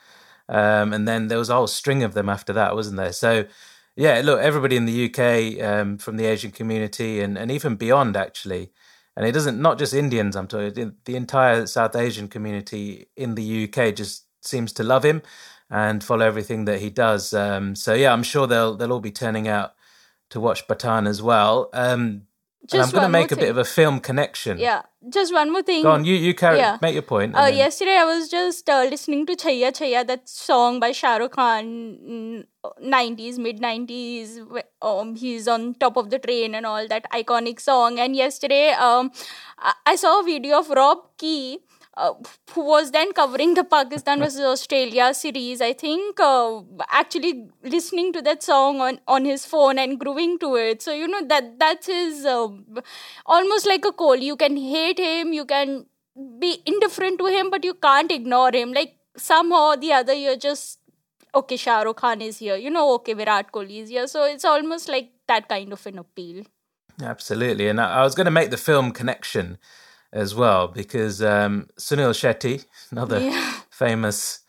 um, 0.49 0.93
and 0.93 1.09
then 1.09 1.27
there 1.27 1.39
was 1.39 1.51
a 1.51 1.55
whole 1.57 1.67
string 1.67 2.05
of 2.05 2.15
them 2.15 2.29
after 2.29 2.53
that, 2.53 2.77
wasn't 2.77 2.99
there? 2.99 3.13
So. 3.13 3.47
Yeah, 3.97 4.23
look, 4.25 4.41
everybody 4.41 4.77
in 4.77 4.87
the 4.87 5.07
UK 5.11 5.63
um, 5.63 5.99
from 5.99 6.17
the 6.17 6.25
Asian 6.25 6.53
community 6.53 7.21
and, 7.21 7.37
and 7.37 7.51
even 7.51 7.77
beyond, 7.77 8.17
actually, 8.17 8.71
and 9.17 9.27
it 9.27 9.33
doesn't 9.33 9.61
not 9.61 9.79
just 9.79 9.95
Indians. 9.95 10.37
I'm 10.37 10.47
talking 10.47 10.95
the 11.05 11.17
entire 11.17 11.67
South 11.67 11.97
Asian 11.97 12.29
community 12.29 13.07
in 13.17 13.35
the 13.35 13.65
UK 13.65 13.95
just 13.95 14.27
seems 14.43 14.73
to 14.75 14.85
love 14.85 15.05
him 15.05 15.23
and 15.69 16.03
follow 16.03 16.27
everything 16.27 16.65
that 16.65 16.81
he 16.81 16.91
does. 16.91 17.33
Um, 17.33 17.75
so 17.75 17.95
yeah, 17.95 18.13
I'm 18.13 18.23
sure 18.23 18.47
they'll 18.47 18.77
they'll 18.77 18.93
all 18.93 19.01
be 19.01 19.13
turning 19.13 19.49
out 19.49 19.75
to 20.31 20.41
watch 20.41 20.67
Pathaan 20.67 21.09
as 21.09 21.23
well. 21.23 21.71
Um, 21.73 22.27
and 22.73 22.83
I'm 22.83 22.91
going 22.91 23.03
to 23.03 23.09
make 23.09 23.33
a 23.33 23.37
bit 23.37 23.49
of 23.51 23.59
a 23.59 23.65
film 23.65 24.01
connection. 24.01 24.59
Yeah, 24.59 24.83
just 25.09 25.33
one 25.33 25.51
more 25.51 25.63
thing. 25.63 25.83
Go 25.83 25.93
on, 25.93 26.05
you 26.05 26.15
you 26.15 26.35
carry 26.35 26.59
Yeah. 26.59 26.77
make 26.83 26.93
your 26.95 27.03
point. 27.03 27.35
Uh, 27.35 27.45
then- 27.47 27.57
yesterday 27.57 27.97
I 27.97 28.05
was 28.05 28.29
just 28.29 28.69
uh, 28.69 28.83
listening 28.91 29.25
to 29.27 29.37
Chaiyya 29.37 29.73
Chaiyya, 29.79 30.07
that 30.07 30.29
song 30.29 30.79
by 30.81 30.93
Shah 30.93 31.17
Rukh 31.17 31.33
Khan, 31.33 31.65
mm, 31.65 32.45
90s, 32.83 33.39
mid 33.39 33.61
90s. 33.61 34.39
Um, 34.83 35.15
he's 35.17 35.49
on 35.49 35.75
top 35.75 35.97
of 35.97 36.11
the 36.11 36.19
train 36.19 36.55
and 36.55 36.67
all 36.67 36.87
that 36.89 37.11
iconic 37.13 37.61
song. 37.61 37.99
And 37.99 38.15
yesterday, 38.15 38.71
um, 38.73 39.11
I 39.87 39.97
saw 39.97 40.21
a 40.21 40.23
video 40.23 40.59
of 40.59 40.69
Rob 40.71 40.99
Key. 41.17 41.61
Uh, 41.97 42.15
who 42.53 42.65
was 42.65 42.93
then 42.93 43.13
covering 43.13 43.55
the 43.55 43.65
Pakistan 43.65 44.21
versus 44.21 44.41
Australia 44.41 45.13
series? 45.13 45.61
I 45.61 45.73
think 45.73 46.21
uh, 46.21 46.61
actually 46.89 47.49
listening 47.65 48.13
to 48.13 48.23
that 48.23 48.43
song 48.43 48.81
on, 48.81 49.01
on 49.09 49.25
his 49.25 49.45
phone 49.45 49.79
and 49.79 49.99
grooving 49.99 50.39
to 50.39 50.55
it. 50.55 50.83
So 50.83 50.93
you 50.93 51.09
know 51.09 51.27
that 51.27 51.59
that's 51.59 51.89
his 51.89 52.25
uh, 52.25 52.49
almost 53.27 53.67
like 53.67 53.85
a 53.85 53.93
Kohli. 53.93 54.23
You 54.23 54.37
can 54.37 54.57
hate 54.57 54.99
him, 54.99 55.33
you 55.33 55.45
can 55.45 55.87
be 56.39 56.63
indifferent 56.65 57.19
to 57.19 57.27
him, 57.27 57.51
but 57.51 57.65
you 57.65 57.75
can't 57.75 58.11
ignore 58.13 58.53
him. 58.53 58.73
Like 58.73 58.95
somehow 59.17 59.71
or 59.71 59.77
the 59.77 59.93
other 59.93 60.15
you're 60.15 60.37
just 60.37 60.79
okay 61.35 61.57
Shah 61.57 61.83
Rukh 61.83 61.97
Khan 61.97 62.21
is 62.21 62.39
here 62.39 62.57
you 62.57 62.71
know 62.71 62.95
okay 62.95 63.15
Virat 63.15 63.53
Kohli 63.53 63.83
is 63.83 63.89
here 63.89 64.07
so 64.07 64.25
it's 64.25 64.45
almost 64.45 64.89
like 64.89 65.11
that 65.29 65.49
kind 65.49 65.73
of 65.73 65.85
an 65.87 65.99
appeal 65.99 66.45
absolutely 67.03 67.69
and 67.69 67.81
I, 67.81 68.01
I 68.01 68.03
was 68.03 68.15
going 68.15 68.27
to 68.27 68.31
make 68.31 68.51
the 68.51 68.57
film 68.57 68.93
connection 68.93 69.59
as 70.13 70.35
well 70.35 70.69
because 70.69 71.23
um, 71.23 71.69
Sunil 71.79 72.13
Shetty 72.13 72.65
another 72.91 73.21
yeah. 73.21 73.61
famous 73.71 74.41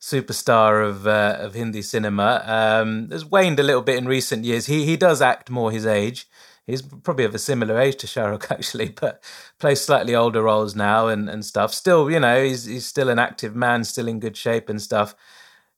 superstar 0.00 0.88
of 0.88 1.06
uh, 1.06 1.36
of 1.40 1.54
Hindi 1.54 1.82
cinema 1.82 2.42
um, 2.46 3.10
has 3.10 3.24
waned 3.24 3.58
a 3.58 3.64
little 3.64 3.82
bit 3.82 3.96
in 3.96 4.06
recent 4.06 4.44
years 4.44 4.66
he 4.66 4.84
he 4.84 4.96
does 4.96 5.20
act 5.20 5.50
more 5.50 5.72
his 5.72 5.86
age 5.86 6.28
he's 6.68 6.82
probably 6.82 7.24
of 7.24 7.34
a 7.34 7.38
similar 7.38 7.80
age 7.80 7.96
to 7.96 8.06
Shah 8.06 8.26
Rukh 8.26 8.46
actually, 8.50 8.90
but 8.90 9.20
plays 9.58 9.80
slightly 9.80 10.14
older 10.14 10.42
roles 10.42 10.76
now 10.76 11.08
and, 11.08 11.28
and 11.28 11.44
stuff. 11.44 11.74
Still, 11.74 12.08
you 12.08 12.20
know, 12.20 12.44
he's 12.44 12.66
he's 12.66 12.86
still 12.86 13.08
an 13.08 13.18
active 13.18 13.56
man, 13.56 13.82
still 13.82 14.06
in 14.06 14.20
good 14.20 14.36
shape 14.36 14.68
and 14.68 14.80
stuff. 14.80 15.16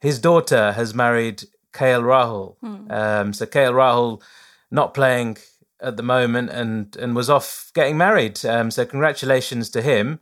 His 0.01 0.19
daughter 0.19 0.73
has 0.73 0.95
married 0.95 1.45
KL 1.73 2.03
Rahul. 2.03 2.57
Hmm. 2.61 2.91
Um, 2.91 3.33
so 3.33 3.47
KL 3.47 3.73
Rahul 3.73 4.23
not 4.71 4.93
playing 4.93 5.39
at 5.83 5.97
the 5.97 6.03
moment 6.03 6.51
and 6.51 6.97
and 6.97 7.17
was 7.17 7.31
off 7.31 7.71
getting 7.75 7.97
married. 7.97 8.45
Um, 8.45 8.71
so 8.71 8.85
congratulations 8.85 9.71
to 9.71 9.83
him. 9.83 10.21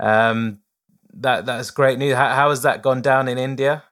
Um, 0.00 0.60
that 1.12 1.46
that's 1.46 1.70
great 1.70 1.98
news. 1.98 2.16
How, 2.16 2.34
how 2.34 2.50
has 2.50 2.62
that 2.62 2.82
gone 2.82 3.02
down 3.02 3.28
in 3.28 3.38
India? 3.38 3.84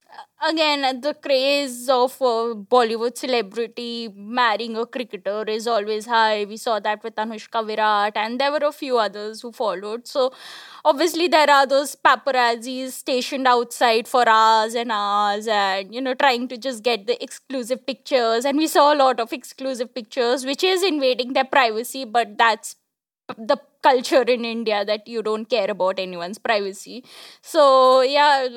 Again 0.48 1.00
the 1.00 1.12
craze 1.14 1.88
of 1.88 2.12
uh, 2.22 2.54
bollywood 2.74 3.16
celebrity 3.16 4.08
marrying 4.14 4.76
a 4.76 4.84
cricketer 4.86 5.44
is 5.48 5.66
always 5.66 6.06
high. 6.06 6.44
We 6.44 6.56
saw 6.56 6.78
that 6.80 7.02
with 7.04 7.16
anushka 7.16 7.66
virat 7.66 8.16
and 8.16 8.40
there 8.40 8.52
were 8.52 8.64
a 8.66 8.72
few 8.72 8.98
others 8.98 9.42
who 9.42 9.52
followed. 9.52 10.06
So 10.06 10.32
obviously 10.84 11.28
there 11.28 11.50
are 11.50 11.66
those 11.66 11.96
paparazzis 11.96 12.92
stationed 12.92 13.46
outside 13.46 14.08
for 14.08 14.28
hours 14.28 14.74
and 14.74 14.92
hours 14.92 15.48
and 15.48 15.94
you 15.94 16.00
know 16.00 16.14
trying 16.14 16.48
to 16.48 16.56
just 16.56 16.82
get 16.82 17.06
the 17.06 17.22
exclusive 17.22 17.86
pictures. 17.86 18.44
And 18.44 18.58
we 18.58 18.66
saw 18.66 18.92
a 18.94 18.96
lot 18.96 19.20
of 19.20 19.32
exclusive 19.32 19.94
pictures 19.94 20.44
which 20.46 20.64
is 20.64 20.82
invading 20.82 21.32
their 21.32 21.44
privacy 21.44 22.04
but 22.04 22.38
that's 22.38 22.76
the 23.36 23.56
culture 23.82 24.22
in 24.34 24.44
india 24.44 24.84
that 24.84 25.06
you 25.08 25.22
don't 25.22 25.48
care 25.50 25.70
about 25.70 25.98
anyone's 25.98 26.38
privacy. 26.38 27.04
So 27.42 28.00
yeah 28.02 28.48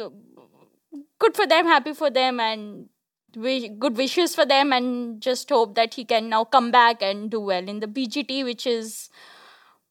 good 1.19 1.35
for 1.35 1.45
them, 1.45 1.65
happy 1.65 1.93
for 1.93 2.09
them, 2.09 2.39
and 2.39 2.89
good 3.31 3.95
wishes 3.95 4.33
for 4.33 4.45
them, 4.45 4.73
and 4.73 5.21
just 5.21 5.49
hope 5.49 5.75
that 5.75 5.93
he 5.93 6.05
can 6.05 6.29
now 6.29 6.43
come 6.45 6.71
back 6.71 7.01
and 7.01 7.29
do 7.29 7.39
well 7.39 7.67
in 7.67 7.79
the 7.79 7.87
BGT, 7.87 8.43
which 8.43 8.65
is 8.65 9.09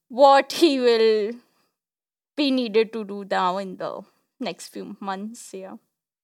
what 0.08 0.52
he 0.52 0.80
will 0.80 1.32
be 2.36 2.50
needed 2.50 2.92
to 2.92 3.04
do 3.04 3.24
now 3.30 3.58
in 3.58 3.76
the 3.76 4.00
next 4.40 4.68
few 4.68 4.96
months. 5.00 5.52
Yeah. 5.52 5.76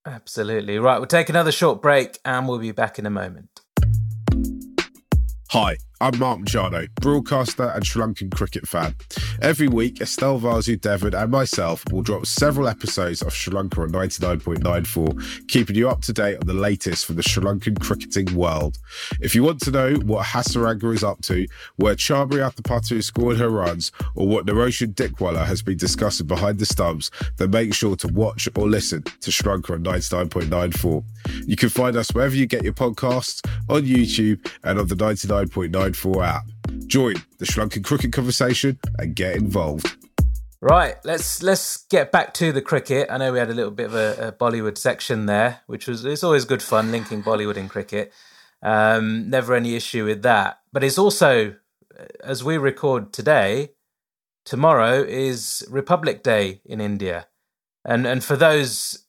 Absolutely. 0.06 0.78
Right, 0.78 0.98
we'll 0.98 1.06
take 1.06 1.28
another 1.28 1.52
short 1.52 1.80
break 1.80 2.18
and 2.24 2.48
we'll 2.48 2.58
be 2.58 2.72
back 2.72 2.98
in 2.98 3.06
a 3.06 3.10
moment. 3.10 3.60
Hi, 5.50 5.76
I'm 6.04 6.18
Mark 6.18 6.40
Machado, 6.40 6.86
broadcaster 7.00 7.70
and 7.70 7.86
Sri 7.86 8.02
Lankan 8.02 8.30
cricket 8.30 8.68
fan. 8.68 8.94
Every 9.40 9.68
week, 9.68 10.02
Estelle 10.02 10.38
Vasudevan 10.38 11.18
and 11.18 11.30
myself 11.30 11.82
will 11.90 12.02
drop 12.02 12.26
several 12.26 12.68
episodes 12.68 13.22
of 13.22 13.32
Sri 13.32 13.54
Lanka 13.54 13.80
on 13.80 13.90
99.94, 13.90 15.48
keeping 15.48 15.76
you 15.76 15.88
up 15.88 16.02
to 16.02 16.12
date 16.12 16.36
on 16.36 16.46
the 16.46 16.52
latest 16.52 17.06
from 17.06 17.16
the 17.16 17.22
Sri 17.22 17.42
Lankan 17.42 17.80
cricketing 17.80 18.34
world. 18.34 18.76
If 19.22 19.34
you 19.34 19.44
want 19.44 19.60
to 19.60 19.70
know 19.70 19.94
what 19.94 20.26
Hasaranga 20.26 20.94
is 20.94 21.02
up 21.02 21.22
to, 21.22 21.46
where 21.76 21.94
Chamari 21.94 22.46
Athapattu 22.46 23.02
scored 23.02 23.38
her 23.38 23.48
runs, 23.48 23.90
or 24.14 24.28
what 24.28 24.44
Niroshan 24.44 24.92
Dickwella 24.92 25.46
has 25.46 25.62
been 25.62 25.78
discussing 25.78 26.26
behind 26.26 26.58
the 26.58 26.66
stumps, 26.66 27.10
then 27.38 27.48
make 27.48 27.72
sure 27.72 27.96
to 27.96 28.08
watch 28.08 28.46
or 28.56 28.68
listen 28.68 29.04
to 29.22 29.32
Sri 29.32 29.50
Lanka 29.50 29.72
on 29.72 29.82
99.94. 29.82 31.02
You 31.46 31.56
can 31.56 31.68
find 31.68 31.96
us 31.96 32.08
wherever 32.10 32.34
you 32.34 32.46
get 32.46 32.64
your 32.64 32.72
podcasts, 32.72 33.46
on 33.68 33.82
YouTube, 33.82 34.50
and 34.62 34.78
on 34.78 34.88
the 34.88 34.94
99.94 34.94 36.26
app. 36.26 36.44
Join 36.86 37.14
the 37.38 37.46
Lankan 37.46 37.84
cricket 37.84 38.12
conversation 38.12 38.78
and 38.98 39.14
get 39.14 39.36
involved. 39.36 39.96
Right, 40.60 40.96
let's 41.04 41.42
let's 41.42 41.84
get 41.88 42.10
back 42.10 42.32
to 42.34 42.50
the 42.50 42.62
cricket. 42.62 43.08
I 43.10 43.18
know 43.18 43.32
we 43.32 43.38
had 43.38 43.50
a 43.50 43.54
little 43.54 43.70
bit 43.70 43.86
of 43.86 43.94
a, 43.94 44.28
a 44.28 44.32
Bollywood 44.32 44.78
section 44.78 45.26
there, 45.26 45.60
which 45.66 45.86
was 45.86 46.06
it's 46.06 46.24
always 46.24 46.46
good 46.46 46.62
fun 46.62 46.90
linking 46.90 47.22
Bollywood 47.22 47.58
and 47.58 47.68
cricket. 47.68 48.14
Um, 48.62 49.28
never 49.28 49.54
any 49.54 49.76
issue 49.76 50.06
with 50.06 50.22
that. 50.22 50.60
But 50.72 50.82
it's 50.82 50.96
also, 50.96 51.56
as 52.22 52.42
we 52.42 52.56
record 52.56 53.12
today, 53.12 53.72
tomorrow 54.46 55.02
is 55.02 55.66
Republic 55.68 56.22
Day 56.22 56.62
in 56.64 56.80
India, 56.80 57.26
and 57.84 58.06
and 58.06 58.24
for 58.24 58.36
those 58.36 59.03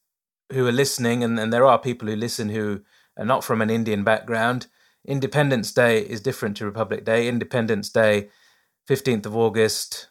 who 0.52 0.68
are 0.68 0.72
listening, 0.72 1.24
and, 1.24 1.40
and 1.40 1.52
there 1.52 1.66
are 1.66 1.80
people 1.80 2.08
who 2.08 2.16
listen 2.16 2.50
who 2.50 2.82
are 3.18 3.26
not 3.26 3.44
from 3.44 3.62
an 3.62 3.70
Indian 3.70 4.04
background, 4.04 4.68
Independence 5.08 5.72
Day 5.72 6.00
is 6.00 6.22
different 6.22 6.58
to 6.58 6.66
Republic 6.66 7.06
Day. 7.06 7.28
Independence 7.28 7.90
Day, 7.90 8.30
15th 8.90 9.26
of 9.26 9.36
August, 9.36 10.10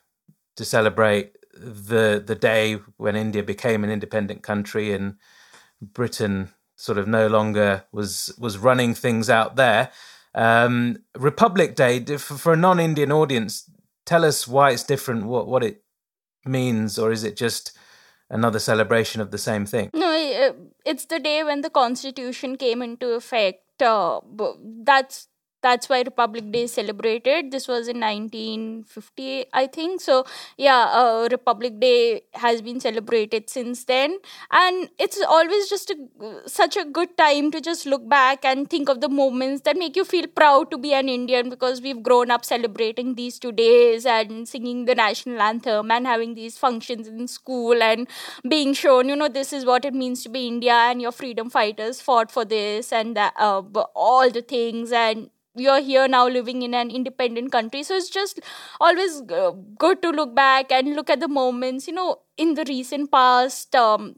to 0.56 0.64
celebrate 0.64 1.36
the 1.56 2.22
the 2.24 2.34
day 2.34 2.74
when 2.96 3.16
India 3.16 3.42
became 3.42 3.84
an 3.84 3.90
independent 3.90 4.42
country 4.42 4.92
and 4.92 5.16
Britain 5.80 6.50
sort 6.76 6.98
of 6.98 7.06
no 7.06 7.26
longer 7.26 7.84
was 7.92 8.34
was 8.38 8.58
running 8.58 8.94
things 8.94 9.28
out 9.28 9.56
there. 9.56 9.90
Um, 10.34 10.98
Republic 11.16 11.76
Day 11.76 12.04
for, 12.04 12.52
a 12.52 12.56
non-Indian 12.56 13.12
audience, 13.12 13.70
tell 14.04 14.24
us 14.24 14.48
why 14.48 14.70
it's 14.70 14.82
different, 14.82 15.26
what 15.26 15.46
what 15.46 15.64
it 15.64 15.82
means, 16.44 16.98
or 16.98 17.12
is 17.12 17.24
it 17.24 17.36
just 17.36 17.76
another 18.34 18.58
celebration 18.58 19.22
of 19.22 19.30
the 19.30 19.38
same 19.38 19.64
thing. 19.64 19.90
No, 19.94 20.10
it's 20.84 21.06
the 21.06 21.20
day 21.20 21.42
when 21.44 21.62
the 21.62 21.70
constitution 21.70 22.56
came 22.56 22.82
into 22.82 23.12
effect. 23.12 23.60
Uh, 23.80 24.20
that's 24.82 25.28
that's 25.66 25.88
why 25.88 26.00
republic 26.08 26.50
day 26.52 26.62
is 26.64 26.72
celebrated. 26.72 27.50
This 27.50 27.66
was 27.68 27.88
in 27.88 28.00
1950 28.00 29.46
i 29.52 29.66
think. 29.66 30.00
So 30.00 30.24
yeah 30.56 30.82
uh, 31.00 31.28
republic 31.30 31.80
day 31.80 32.22
has 32.34 32.62
been 32.62 32.80
celebrated 32.80 33.50
since 33.50 33.84
then. 33.84 34.18
And 34.50 34.88
it's 34.98 35.20
always 35.36 35.68
just 35.68 35.90
a, 35.90 35.96
such 36.48 36.76
a 36.76 36.84
good 36.84 37.16
time 37.16 37.50
to 37.52 37.60
just 37.60 37.86
look 37.86 38.08
back 38.08 38.44
and 38.44 38.68
think 38.68 38.88
of 38.88 39.00
the 39.00 39.08
moments 39.08 39.62
that 39.62 39.76
make 39.76 39.96
you 39.96 40.04
feel 40.04 40.26
proud 40.26 40.70
to 40.70 40.78
be 40.78 40.92
an 40.94 41.08
indian 41.08 41.48
because 41.50 41.80
we've 41.80 42.02
grown 42.02 42.30
up 42.30 42.44
celebrating 42.44 43.14
these 43.14 43.38
two 43.38 43.52
days 43.52 44.06
and 44.06 44.48
singing 44.48 44.84
the 44.84 44.94
national 44.94 45.40
anthem 45.40 45.90
and 45.90 46.06
having 46.06 46.34
these 46.34 46.58
functions 46.58 47.08
in 47.08 47.26
school 47.28 47.82
and 47.82 48.06
being 48.48 48.72
shown 48.74 49.08
you 49.08 49.16
know 49.16 49.28
this 49.28 49.52
is 49.52 49.64
what 49.64 49.84
it 49.84 49.94
means 49.94 50.22
to 50.22 50.28
be 50.28 50.46
india 50.46 50.74
and 50.90 51.00
your 51.02 51.12
freedom 51.12 51.50
fighters 51.50 52.00
fought 52.00 52.30
for 52.30 52.44
this 52.44 52.92
and 52.92 53.16
that, 53.16 53.32
uh, 53.38 53.62
all 53.94 54.30
the 54.30 54.42
things. 54.42 54.92
And 54.92 55.30
you're 55.56 55.80
here 55.80 56.08
now 56.08 56.26
living 56.28 56.62
in 56.62 56.74
an 56.74 56.90
independent 56.90 57.52
country. 57.52 57.82
So 57.82 57.94
it's 57.96 58.10
just 58.10 58.40
always 58.80 59.22
uh, 59.30 59.52
good 59.78 60.02
to 60.02 60.10
look 60.10 60.34
back 60.34 60.72
and 60.72 60.94
look 60.94 61.10
at 61.10 61.20
the 61.20 61.28
moments 61.28 61.86
you 61.86 61.94
know 61.94 62.20
in 62.36 62.54
the 62.54 62.64
recent 62.68 63.10
past 63.10 63.74
um 63.76 64.14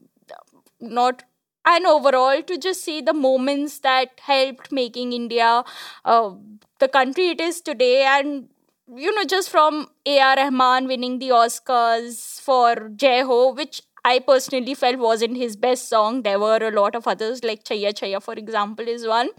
not 0.81 1.22
and 1.64 1.87
overall 1.87 2.42
to 2.42 2.59
just 2.59 2.85
see 2.85 3.01
the 3.01 3.12
moments 3.12 3.79
that 3.81 4.20
helped 4.22 4.70
making 4.70 5.12
india 5.12 5.64
uh, 6.05 6.31
the 6.79 6.88
country 6.88 7.29
it 7.31 7.40
is 7.40 7.61
today. 7.61 8.03
And 8.05 8.49
you 8.96 9.12
know 9.14 9.25
just 9.25 9.51
from 9.51 9.88
ar 10.07 10.37
rahman 10.37 10.87
winning 10.87 11.18
the 11.18 11.31
oscars 11.31 12.40
for 12.40 12.90
jai 13.05 13.20
ho 13.31 13.53
which 13.53 13.83
I 14.09 14.21
personally 14.21 14.75
felt 14.75 14.99
wasn't 14.99 15.37
his 15.37 15.57
best 15.57 15.88
song. 15.88 16.23
There 16.23 16.38
were 16.38 16.59
a 16.59 16.71
lot 16.71 16.95
of 16.95 17.09
others, 17.09 17.42
like 17.42 17.64
Chaiyya 17.64 17.92
Chaiyya, 18.01 18.23
for 18.23 18.35
example, 18.35 18.87
is 18.87 19.07
one. 19.07 19.31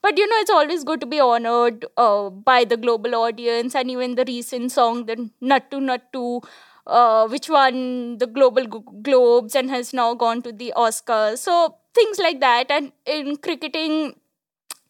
But 0.00 0.16
you 0.16 0.26
know, 0.28 0.36
it's 0.38 0.50
always 0.50 0.82
good 0.84 1.00
to 1.02 1.06
be 1.06 1.20
honored 1.20 1.84
uh, 1.98 2.30
by 2.30 2.64
the 2.64 2.78
global 2.78 3.14
audience, 3.14 3.74
and 3.74 3.90
even 3.90 4.14
the 4.14 4.24
recent 4.26 4.72
song, 4.72 5.04
the 5.06 5.16
Naatu 5.42 5.80
Naatu, 5.90 6.42
uh, 6.86 7.28
which 7.28 7.50
won 7.50 8.18
the 8.18 8.26
Global 8.26 8.66
Globes 8.66 9.54
and 9.54 9.68
has 9.70 9.92
now 9.92 10.14
gone 10.14 10.42
to 10.42 10.52
the 10.52 10.72
Oscars. 10.76 11.38
So 11.38 11.76
things 11.94 12.18
like 12.18 12.40
that. 12.40 12.70
And 12.70 12.92
in 13.06 13.36
cricketing, 13.36 14.14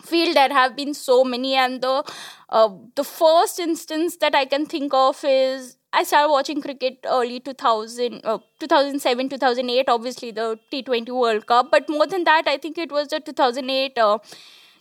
field 0.02 0.36
there 0.36 0.52
have 0.52 0.76
been 0.76 0.92
so 0.94 1.24
many 1.24 1.54
and 1.54 1.80
the 1.82 2.04
uh, 2.50 2.68
the 2.94 3.04
first 3.04 3.58
instance 3.58 4.16
that 4.18 4.34
i 4.34 4.44
can 4.44 4.66
think 4.66 4.92
of 4.92 5.24
is 5.24 5.76
I 5.94 6.02
started 6.02 6.30
watching 6.30 6.60
cricket 6.60 6.98
early 7.06 7.38
2000, 7.38 8.20
uh, 8.24 8.38
2007, 8.58 9.28
2008, 9.28 9.88
obviously 9.88 10.32
the 10.32 10.58
T20 10.72 11.10
World 11.10 11.46
Cup. 11.46 11.70
But 11.70 11.88
more 11.88 12.06
than 12.06 12.24
that, 12.24 12.48
I 12.48 12.56
think 12.58 12.78
it 12.78 12.90
was 12.90 13.08
the 13.08 13.20
2008 13.20 13.96
uh, 13.96 14.18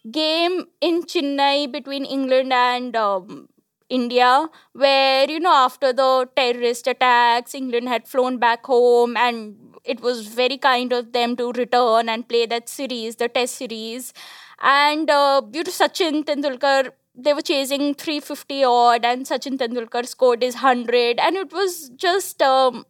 game 0.10 0.66
in 0.82 1.04
Chennai 1.04 1.72
between 1.72 2.04
England 2.06 2.52
and 2.52 2.96
um, 2.96 3.48
India, 3.90 4.50
where, 4.74 5.30
you 5.30 5.40
know, 5.40 5.54
after 5.54 5.94
the 5.94 6.28
terrorist 6.36 6.88
attacks, 6.88 7.54
England 7.54 7.90
had 7.90 8.08
flown 8.08 8.38
back 8.40 8.66
home 8.66 9.16
and 9.16 9.56
it 9.84 10.02
was 10.02 10.26
very 10.28 10.58
kind 10.58 10.92
of 10.92 11.12
them 11.12 11.36
to 11.36 11.52
return 11.52 12.10
and 12.10 12.28
play 12.28 12.48
that 12.48 12.68
series, 12.68 13.18
the 13.18 13.30
test 13.30 13.56
series. 13.56 14.14
And 14.62 15.12
uh, 15.12 15.42
due 15.42 15.64
to 15.64 15.70
Sachin 15.70 16.24
Tendulkar 16.24 16.92
they 17.16 17.34
were 17.34 17.42
chasing 17.42 17.94
350 17.94 18.64
odd 18.64 19.06
and 19.06 19.26
Sachin 19.26 19.58
Tendulkar 19.58 20.06
scored 20.08 20.42
his 20.42 20.56
100 20.56 21.20
and 21.20 21.36
it 21.36 21.54
was 21.54 21.90
just 21.90 22.42
um, 22.42 22.86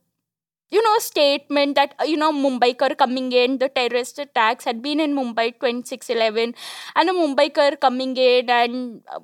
you 0.72 0.82
know 0.82 0.98
statement 1.00 1.76
that 1.76 1.94
you 2.06 2.18
know 2.18 2.32
Mumbaikar 2.32 2.98
coming 2.98 3.32
in 3.32 3.58
the 3.58 3.70
terrorist 3.70 4.20
attacks 4.20 4.66
had 4.66 4.82
been 4.82 5.00
in 5.00 5.16
Mumbai 5.16 5.54
2611 5.60 6.56
and 6.96 7.10
a 7.10 7.14
Mumbaikar 7.14 7.80
coming 7.80 8.16
in 8.18 8.50
and 8.50 9.02
uh, 9.12 9.20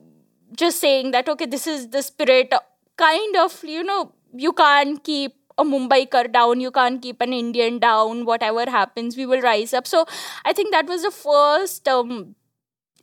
just 0.55 0.79
saying 0.79 1.11
that 1.11 1.29
okay 1.29 1.45
this 1.45 1.65
is 1.65 1.89
the 1.89 2.01
spirit 2.01 2.53
kind 2.97 3.35
of 3.37 3.63
you 3.63 3.83
know 3.83 4.11
you 4.33 4.53
can't 4.53 5.03
keep 5.03 5.35
a 5.57 5.63
Mumbaikar 5.63 6.31
down, 6.31 6.61
you 6.61 6.71
can't 6.71 7.01
keep 7.01 7.21
an 7.21 7.33
Indian 7.33 7.79
down, 7.79 8.25
whatever 8.25 8.69
happens, 8.69 9.17
we 9.17 9.25
will 9.25 9.41
rise 9.41 9.73
up. 9.73 9.85
So 9.85 10.05
I 10.45 10.53
think 10.53 10.71
that 10.71 10.87
was 10.87 11.03
the 11.03 11.11
first 11.11 11.87
um, 11.87 12.35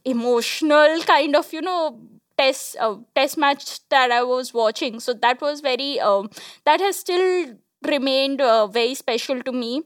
emotional 0.07 1.03
kind 1.03 1.37
of, 1.37 1.53
you 1.53 1.63
know, 1.63 2.01
test 2.39 2.77
uh, 2.81 2.97
test 3.15 3.39
match 3.39 3.81
that 3.91 4.11
I 4.13 4.23
was 4.23 4.55
watching. 4.55 5.01
So 5.01 5.15
that 5.15 5.41
was 5.41 5.61
very 5.61 6.01
um, 6.01 6.31
that 6.65 6.81
has 6.81 6.99
still 6.99 7.57
remained 7.87 8.41
uh, 8.41 8.67
very 8.67 8.95
special 8.95 9.43
to 9.43 9.53
me. 9.53 9.83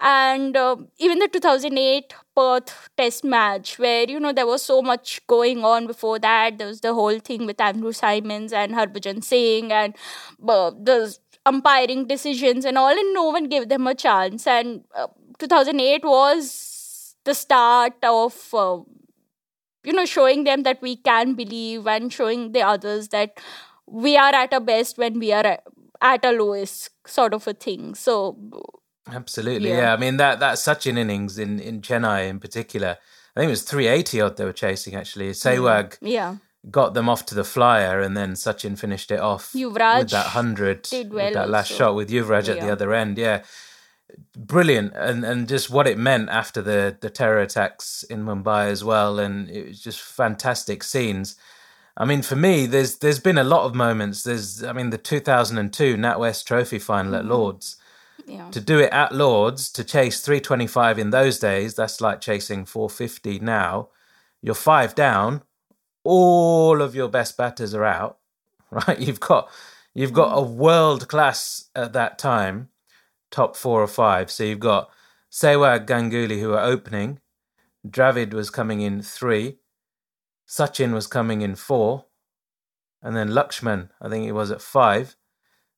And 0.00 0.56
uh, 0.56 0.76
even 0.98 1.18
the 1.20 1.28
2008 1.28 2.14
perth 2.36 2.88
test 2.96 3.24
match 3.24 3.78
where 3.78 4.08
you 4.08 4.18
know 4.18 4.32
there 4.32 4.46
was 4.46 4.62
so 4.62 4.82
much 4.82 5.24
going 5.28 5.64
on 5.64 5.86
before 5.86 6.18
that. 6.18 6.58
There 6.58 6.66
was 6.66 6.80
the 6.80 6.94
whole 6.94 7.18
thing 7.20 7.46
with 7.46 7.60
andrew 7.60 7.92
symonds 7.92 8.52
and 8.52 8.72
harbhajan 8.74 9.22
singh 9.22 9.72
and 9.72 9.94
uh, 10.48 10.70
the 10.70 11.16
umpiring 11.46 12.06
decisions 12.06 12.64
and 12.64 12.78
all 12.78 12.88
and 12.90 13.14
no 13.14 13.24
one 13.24 13.44
gave 13.44 13.68
them 13.68 13.86
a 13.86 13.94
chance. 13.94 14.46
And 14.46 14.84
uh, 14.94 15.06
2008 15.38 16.04
was 16.04 17.14
the 17.24 17.34
start 17.34 17.94
of 18.02 18.34
uh, 18.54 18.78
you 19.84 19.92
know 19.92 20.04
showing 20.04 20.44
them 20.44 20.62
that 20.62 20.80
we 20.82 20.96
can 20.96 21.34
believe 21.34 21.86
and 21.86 22.12
showing 22.12 22.52
the 22.52 22.60
others 22.60 23.08
that 23.08 23.38
we 23.86 24.16
are 24.16 24.34
at 24.34 24.52
our 24.52 24.60
best 24.60 24.98
when 24.98 25.18
we 25.18 25.32
are 25.32 25.58
at 26.00 26.24
our 26.24 26.32
lowest 26.32 26.90
sort 27.06 27.34
of 27.34 27.46
a 27.46 27.54
thing 27.54 27.94
so 27.94 28.36
absolutely 29.08 29.68
yeah, 29.68 29.78
yeah. 29.78 29.92
i 29.92 29.96
mean 29.96 30.16
that 30.16 30.40
that's 30.40 30.62
such 30.62 30.86
an 30.86 30.96
innings 30.96 31.38
in 31.38 31.58
in 31.58 31.80
chennai 31.80 32.28
in 32.28 32.40
particular 32.40 32.96
i 33.36 33.40
think 33.40 33.48
it 33.48 33.50
was 33.50 33.62
380 33.62 34.20
odd 34.20 34.36
they 34.36 34.44
were 34.44 34.52
chasing 34.52 34.94
actually 34.94 35.30
sehwag 35.30 35.98
mm, 35.98 36.10
yeah 36.10 36.36
got 36.70 36.94
them 36.94 37.08
off 37.08 37.26
to 37.26 37.34
the 37.34 37.44
flyer, 37.44 38.00
and 38.00 38.16
then 38.16 38.32
Sachin 38.32 38.78
finished 38.78 39.10
it 39.10 39.20
off 39.20 39.52
Yuvraj 39.52 40.00
with 40.00 40.10
that 40.10 40.26
hundred, 40.28 40.88
well 41.10 41.32
that 41.32 41.50
last 41.50 41.70
also. 41.72 41.84
shot 41.84 41.94
with 41.94 42.10
Yuvraj 42.10 42.48
at 42.48 42.60
the 42.60 42.70
other 42.70 42.92
end. 42.92 43.18
Yeah, 43.18 43.42
brilliant, 44.36 44.92
and 44.94 45.24
and 45.24 45.48
just 45.48 45.70
what 45.70 45.86
it 45.86 45.98
meant 45.98 46.28
after 46.28 46.62
the 46.62 46.96
the 47.00 47.10
terror 47.10 47.40
attacks 47.40 48.02
in 48.04 48.24
Mumbai 48.24 48.68
as 48.70 48.84
well, 48.84 49.18
and 49.18 49.48
it 49.50 49.68
was 49.68 49.80
just 49.80 50.00
fantastic 50.00 50.82
scenes. 50.82 51.36
I 51.96 52.04
mean, 52.04 52.22
for 52.22 52.36
me, 52.36 52.66
there's 52.66 52.98
there's 52.98 53.20
been 53.20 53.38
a 53.38 53.44
lot 53.44 53.64
of 53.66 53.74
moments. 53.74 54.24
There's, 54.24 54.64
I 54.64 54.72
mean, 54.72 54.90
the 54.90 54.98
2002 54.98 55.96
NatWest 55.96 56.44
Trophy 56.44 56.78
final 56.78 57.12
Mm-hmm. 57.12 57.20
at 57.20 57.24
Lords. 57.26 57.76
yeah 58.26 58.50
To 58.50 58.60
do 58.60 58.78
it 58.80 58.92
at 58.92 59.12
Lords 59.14 59.70
to 59.72 59.84
chase 59.84 60.20
325 60.20 60.98
in 60.98 61.10
those 61.10 61.38
days, 61.38 61.74
that's 61.74 62.00
like 62.00 62.20
chasing 62.20 62.64
450 62.64 63.38
now. 63.40 63.88
You're 64.42 64.54
five 64.54 64.94
down, 64.94 65.42
all 66.04 66.82
of 66.82 66.94
your 66.94 67.08
best 67.08 67.36
batters 67.36 67.74
are 67.74 67.84
out, 67.84 68.18
right? 68.70 68.98
You've 68.98 69.20
got 69.20 69.48
you've 69.94 70.12
got 70.12 70.36
a 70.36 70.42
world 70.42 71.08
class 71.08 71.68
at 71.76 71.92
that 71.92 72.18
time, 72.18 72.70
top 73.34 73.56
four 73.56 73.82
or 73.82 73.88
five. 73.88 74.30
So 74.30 74.44
you've 74.44 74.60
got 74.60 74.88
Sehwag 75.30 75.86
Ganguly 75.86 76.38
who 76.38 76.52
are 76.52 76.64
opening, 76.64 77.18
Dravid 77.86 78.32
was 78.32 78.48
coming 78.48 78.80
in 78.80 79.02
three, 79.02 79.58
Sachin 80.48 80.92
was 80.92 81.08
coming 81.08 81.42
in 81.42 81.56
four, 81.56 82.06
and 83.02 83.16
then 83.16 83.30
Lakshman, 83.30 83.88
I 84.00 84.08
think 84.08 84.24
he 84.24 84.30
was 84.30 84.52
at 84.52 84.62
five. 84.62 85.16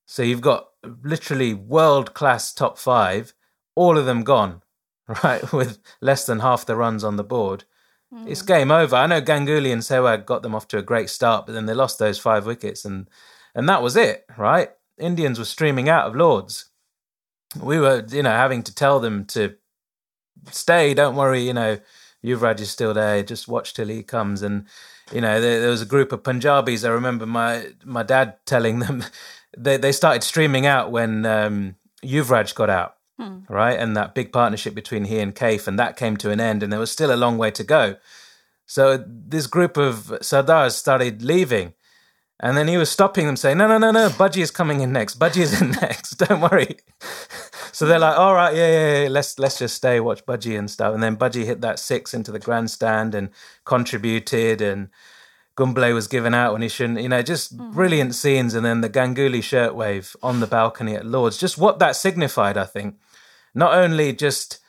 So 0.05 0.21
you've 0.21 0.41
got 0.41 0.69
literally 1.03 1.55
world 1.55 2.13
class 2.13 2.53
top 2.53 2.77
five, 2.77 3.33
all 3.75 3.97
of 3.97 4.05
them 4.05 4.23
gone, 4.23 4.61
right? 5.23 5.51
With 5.51 5.79
less 5.99 6.27
than 6.27 6.39
half 6.39 6.63
the 6.65 6.75
runs 6.75 7.03
on 7.03 7.15
the 7.15 7.23
board. 7.23 7.63
Hmm. 8.13 8.27
It's 8.27 8.43
game 8.43 8.69
over. 8.69 8.95
I 8.95 9.07
know 9.07 9.21
Ganguly 9.21 9.73
and 9.73 9.81
Sehwag 9.81 10.27
got 10.27 10.43
them 10.43 10.53
off 10.53 10.67
to 10.69 10.77
a 10.77 10.83
great 10.83 11.09
start, 11.09 11.47
but 11.47 11.53
then 11.53 11.65
they 11.65 11.73
lost 11.73 11.97
those 11.97 12.19
five 12.19 12.45
wickets, 12.45 12.85
and 12.85 13.09
and 13.55 13.67
that 13.67 13.81
was 13.81 13.95
it, 13.95 14.25
right? 14.37 14.69
Indians 14.99 15.39
were 15.39 15.45
streaming 15.45 15.89
out 15.89 16.05
of 16.07 16.15
Lords. 16.15 16.69
We 17.61 17.79
were, 17.79 18.05
you 18.09 18.23
know, 18.23 18.31
having 18.31 18.63
to 18.63 18.75
tell 18.75 18.99
them 18.99 19.25
to 19.25 19.55
stay. 20.51 20.93
Don't 20.93 21.15
worry, 21.15 21.41
you 21.41 21.53
know, 21.53 21.79
Yuvraj 22.23 22.59
is 22.59 22.69
still 22.69 22.93
there. 22.93 23.23
Just 23.23 23.47
watch 23.47 23.73
till 23.73 23.87
he 23.87 24.03
comes. 24.03 24.41
And 24.41 24.65
you 25.13 25.21
know, 25.21 25.39
there, 25.39 25.61
there 25.61 25.69
was 25.69 25.81
a 25.81 25.85
group 25.85 26.11
of 26.11 26.23
Punjabis. 26.23 26.83
I 26.83 26.89
remember 26.89 27.25
my 27.25 27.67
my 27.83 28.03
dad 28.03 28.35
telling 28.45 28.79
them 28.79 29.03
they 29.57 29.77
they 29.77 29.91
started 29.91 30.23
streaming 30.23 30.65
out 30.65 30.91
when 30.91 31.25
um, 31.25 31.75
Yuvraj 32.03 32.53
got 32.55 32.69
out 32.69 32.97
right? 33.49 33.79
And 33.79 33.95
that 33.97 34.15
big 34.15 34.31
partnership 34.31 34.75
between 34.75 35.05
he 35.05 35.19
and 35.19 35.35
Kaif, 35.35 35.67
and 35.67 35.77
that 35.79 35.97
came 35.97 36.17
to 36.17 36.31
an 36.31 36.39
end, 36.39 36.63
and 36.63 36.71
there 36.71 36.79
was 36.79 36.91
still 36.91 37.13
a 37.13 37.15
long 37.17 37.37
way 37.37 37.51
to 37.51 37.63
go. 37.63 37.95
So 38.65 39.03
this 39.07 39.47
group 39.47 39.77
of 39.77 40.13
Sardars 40.21 40.73
started 40.73 41.21
leaving, 41.21 41.73
and 42.39 42.55
then 42.55 42.67
he 42.67 42.77
was 42.77 42.89
stopping 42.89 43.25
them, 43.25 43.35
saying, 43.35 43.57
"No, 43.57 43.67
no, 43.67 43.77
no, 43.77 43.91
no, 43.91 44.09
Bhajji 44.09 44.41
is 44.41 44.51
coming 44.51 44.81
in 44.81 44.91
next. 44.91 45.17
Bhajji 45.17 45.41
is 45.41 45.61
in 45.61 45.71
next. 45.81 46.11
Don't 46.17 46.41
worry." 46.41 46.77
so 47.71 47.85
they're 47.85 47.99
like, 47.99 48.17
"All 48.17 48.35
right, 48.35 48.55
yeah, 48.55 48.69
yeah, 48.69 49.03
yeah, 49.03 49.09
let's 49.09 49.39
let's 49.39 49.57
just 49.59 49.75
stay, 49.75 49.99
watch 49.99 50.25
Bhajji 50.25 50.57
and 50.57 50.69
stuff." 50.69 50.93
And 50.93 51.01
then 51.01 51.17
Bhajji 51.17 51.45
hit 51.45 51.61
that 51.61 51.79
six 51.79 52.13
into 52.13 52.31
the 52.31 52.39
grandstand 52.39 53.15
and 53.15 53.29
contributed, 53.65 54.61
and 54.61 54.89
Kumble 55.55 55.91
was 55.93 56.07
given 56.07 56.35
out 56.35 56.53
when 56.53 56.61
he 56.61 56.69
shouldn't. 56.69 57.01
You 57.01 57.09
know, 57.09 57.23
just 57.23 57.57
mm. 57.57 57.73
brilliant 57.73 58.13
scenes. 58.13 58.53
And 58.53 58.63
then 58.63 58.81
the 58.81 58.89
Ganguly 58.89 59.41
shirt 59.41 59.75
wave 59.75 60.15
on 60.21 60.39
the 60.39 60.47
balcony 60.47 60.95
at 60.95 61.05
Lords. 61.05 61.37
Just 61.37 61.57
what 61.57 61.79
that 61.79 61.95
signified, 61.95 62.57
I 62.57 62.65
think. 62.65 62.97
Not 63.55 63.73
only 63.73 64.13
just 64.13 64.59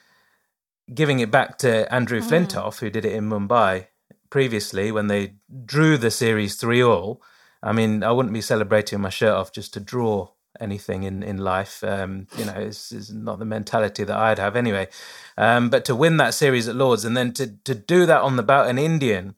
giving 0.94 1.18
it 1.18 1.30
back 1.30 1.58
to 1.58 1.92
Andrew 1.92 2.20
mm. 2.20 2.28
Flintoff, 2.28 2.78
who 2.78 2.88
did 2.88 3.04
it 3.04 3.12
in 3.12 3.28
Mumbai 3.28 3.88
previously 4.30 4.90
when 4.90 5.08
they 5.08 5.34
drew 5.66 5.98
the 5.98 6.10
series 6.10 6.56
three 6.56 6.82
all. 6.82 7.22
I 7.62 7.72
mean, 7.72 8.02
I 8.02 8.12
wouldn't 8.12 8.34
be 8.34 8.40
celebrating 8.40 9.00
my 9.00 9.10
shirt 9.10 9.34
off 9.34 9.52
just 9.52 9.74
to 9.74 9.80
draw 9.80 10.30
anything 10.60 11.02
in 11.02 11.22
in 11.22 11.38
life. 11.38 11.82
Um, 11.84 12.26
you 12.36 12.44
know, 12.44 12.54
it's, 12.54 12.92
it's 12.92 13.10
not 13.10 13.38
the 13.38 13.44
mentality 13.44 14.04
that 14.04 14.16
I'd 14.16 14.38
have 14.38 14.56
anyway. 14.56 14.88
Um, 15.36 15.70
but 15.70 15.84
to 15.86 15.94
win 15.94 16.16
that 16.18 16.34
series 16.34 16.68
at 16.68 16.76
Lords 16.76 17.04
and 17.04 17.16
then 17.16 17.32
to 17.34 17.56
to 17.64 17.74
do 17.74 18.06
that 18.06 18.22
on 18.22 18.36
the 18.36 18.42
bal- 18.42 18.68
an 18.68 18.78
Indian 18.78 19.34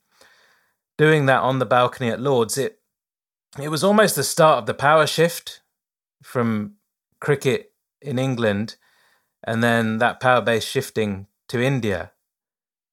doing 1.00 1.24
that 1.24 1.40
on 1.40 1.58
the 1.58 1.66
balcony 1.66 2.10
at 2.10 2.20
Lords, 2.20 2.58
it 2.58 2.80
it 3.58 3.68
was 3.68 3.82
almost 3.82 4.16
the 4.16 4.22
start 4.22 4.58
of 4.58 4.66
the 4.66 4.74
power 4.74 5.06
shift 5.06 5.62
from 6.22 6.74
cricket 7.20 7.72
in 8.02 8.18
England, 8.18 8.76
and 9.42 9.62
then 9.62 9.98
that 9.98 10.20
power 10.20 10.42
base 10.42 10.64
shifting 10.64 11.26
to 11.48 11.60
India. 11.62 12.12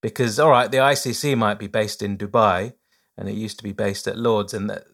Because 0.02 0.40
all 0.40 0.50
right, 0.52 0.72
the 0.72 0.78
ICC 0.78 1.38
might 1.38 1.60
be 1.60 1.68
based 1.68 2.02
in 2.02 2.18
Dubai, 2.18 2.74
and 3.18 3.28
it 3.28 3.36
used 3.36 3.58
to 3.58 3.64
be 3.64 3.74
based 3.74 4.08
at 4.08 4.18
Lords, 4.18 4.54
and 4.54 4.70
that, 4.70 4.86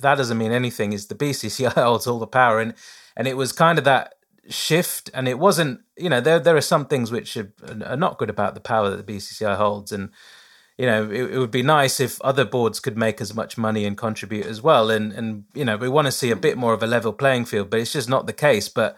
that 0.00 0.16
doesn't 0.16 0.38
mean 0.38 0.52
anything. 0.52 0.92
Is 0.92 1.06
the 1.06 1.14
BCCI 1.14 1.72
holds 1.74 2.06
all 2.06 2.18
the 2.18 2.26
power, 2.26 2.60
and 2.60 2.74
and 3.16 3.28
it 3.28 3.36
was 3.36 3.52
kind 3.52 3.78
of 3.78 3.84
that 3.84 4.14
shift, 4.48 5.10
and 5.14 5.28
it 5.28 5.38
wasn't. 5.38 5.80
You 5.96 6.08
know, 6.08 6.20
there 6.20 6.38
there 6.38 6.56
are 6.56 6.62
some 6.62 6.86
things 6.86 7.10
which 7.10 7.36
are, 7.36 7.52
are 7.84 7.96
not 7.96 8.18
good 8.18 8.30
about 8.30 8.54
the 8.54 8.60
power 8.60 8.90
that 8.90 9.06
the 9.06 9.12
BCCI 9.12 9.56
holds, 9.56 9.92
and 9.92 10.10
you 10.76 10.86
know, 10.86 11.10
it, 11.10 11.32
it 11.32 11.38
would 11.38 11.50
be 11.50 11.62
nice 11.62 11.98
if 11.98 12.20
other 12.22 12.44
boards 12.44 12.78
could 12.78 12.96
make 12.96 13.20
as 13.20 13.34
much 13.34 13.58
money 13.58 13.84
and 13.84 13.96
contribute 13.96 14.46
as 14.46 14.62
well. 14.62 14.90
And 14.90 15.12
and 15.12 15.44
you 15.54 15.64
know, 15.64 15.76
we 15.76 15.88
want 15.88 16.06
to 16.06 16.12
see 16.12 16.30
a 16.30 16.36
bit 16.36 16.56
more 16.56 16.72
of 16.72 16.82
a 16.82 16.86
level 16.86 17.12
playing 17.12 17.46
field, 17.46 17.70
but 17.70 17.80
it's 17.80 17.92
just 17.92 18.08
not 18.08 18.26
the 18.26 18.32
case. 18.32 18.68
But 18.68 18.96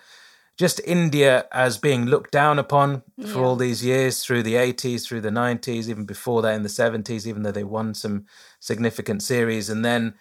just 0.61 0.79
India 0.85 1.47
as 1.53 1.79
being 1.79 2.05
looked 2.05 2.31
down 2.31 2.59
upon 2.59 3.03
for 3.33 3.43
all 3.43 3.57
these 3.57 3.83
years 3.83 4.23
through 4.23 4.43
the 4.43 4.57
80s, 4.57 5.07
through 5.07 5.23
the 5.23 5.31
90s, 5.31 5.89
even 5.89 6.05
before 6.05 6.43
that 6.43 6.55
in 6.55 6.63
the 6.63 6.69
70s, 6.69 7.27
even 7.27 7.43
though 7.45 7.51
they 7.51 7.65
won 7.65 7.95
some 7.95 8.27
significant 8.59 9.23
series. 9.23 9.71
And 9.71 9.83
then 9.83 10.17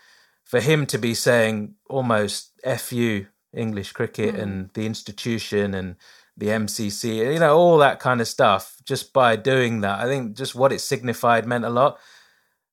for 0.50 0.60
him 0.60 0.86
to 0.88 0.98
be 0.98 1.14
saying 1.14 1.76
almost 1.90 2.52
F 2.64 2.92
you, 2.92 3.28
English 3.54 3.92
cricket 3.94 4.34
and 4.36 4.70
the 4.74 4.86
institution 4.86 5.74
and 5.74 5.96
the 6.36 6.48
MCC, 6.48 7.34
you 7.34 7.40
know, 7.40 7.56
all 7.56 7.78
that 7.78 8.00
kind 8.00 8.20
of 8.22 8.28
stuff, 8.28 8.78
just 8.86 9.14
by 9.14 9.36
doing 9.36 9.82
that, 9.82 10.00
I 10.00 10.06
think 10.06 10.36
just 10.38 10.56
what 10.56 10.72
it 10.72 10.80
signified 10.82 11.46
meant 11.46 11.66
a 11.66 11.70
lot. 11.70 12.00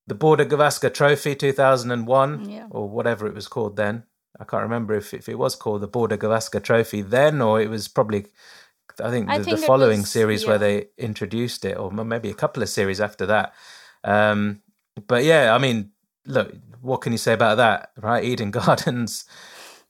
The 0.07 0.15
Border 0.15 0.47
Gavaskar 0.47 0.95
Trophy 0.95 1.35
2001, 1.35 2.49
Yeah. 2.49 2.67
or 2.71 2.89
whatever 2.89 3.27
it 3.27 3.35
was 3.35 3.49
called 3.49 3.77
then. 3.77 4.05
I 4.41 4.45
can't 4.45 4.63
remember 4.63 4.95
if, 4.95 5.13
if 5.13 5.29
it 5.29 5.37
was 5.39 5.57
called 5.57 5.81
the 5.83 5.89
Border 5.89 6.17
Gavaskar 6.17 6.63
Trophy 6.63 7.03
then, 7.03 7.43
or 7.43 7.61
it 7.61 7.69
was 7.69 7.89
probably, 7.89 8.27
I 9.03 9.11
think, 9.11 9.27
the, 9.27 9.33
I 9.35 9.43
think 9.43 9.59
it 9.59 9.67
following 9.67 10.01
was- 10.01 10.11
series 10.11 10.47
where 10.47 10.59
they 10.59 10.89
introduced 10.97 11.65
it, 11.65 11.77
or 11.77 11.91
maybe 11.91 12.31
a 12.31 12.35
couple 12.35 12.63
of 12.63 12.69
series 12.69 13.01
after 13.01 13.27
that. 13.27 13.53
Um, 14.05 14.63
but 15.09 15.25
yeah, 15.25 15.55
I 15.55 15.59
mean, 15.59 15.91
look, 16.27 16.55
what 16.81 17.01
can 17.01 17.13
you 17.13 17.19
say 17.19 17.33
about 17.33 17.57
that, 17.57 17.91
right? 17.97 18.25
Eden 18.25 18.51
Gardens, 18.53 19.25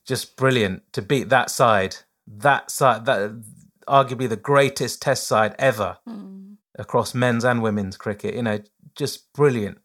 just 0.04 0.36
brilliant 0.36 0.90
to 0.92 1.02
beat 1.02 1.28
that 1.28 1.50
side, 1.50 1.96
that 2.26 2.70
side, 2.70 3.04
that 3.06 3.42
arguably 3.88 4.28
the 4.28 4.36
greatest 4.36 5.02
Test 5.02 5.26
side 5.26 5.54
ever 5.58 5.98
hmm. 6.06 6.54
across 6.78 7.14
men's 7.14 7.44
and 7.44 7.62
women's 7.62 7.96
cricket. 7.96 8.34
You 8.34 8.42
know, 8.42 8.60
just 8.94 9.32
brilliant. 9.32 9.78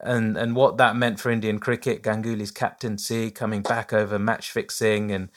And 0.00 0.36
and 0.36 0.54
what 0.54 0.76
that 0.76 0.96
meant 0.96 1.20
for 1.20 1.30
Indian 1.30 1.58
cricket, 1.58 2.02
Ganguly's 2.02 2.50
captaincy, 2.50 3.30
coming 3.30 3.62
back 3.62 3.92
over 3.92 4.18
match 4.18 4.50
fixing, 4.50 5.10
and 5.10 5.30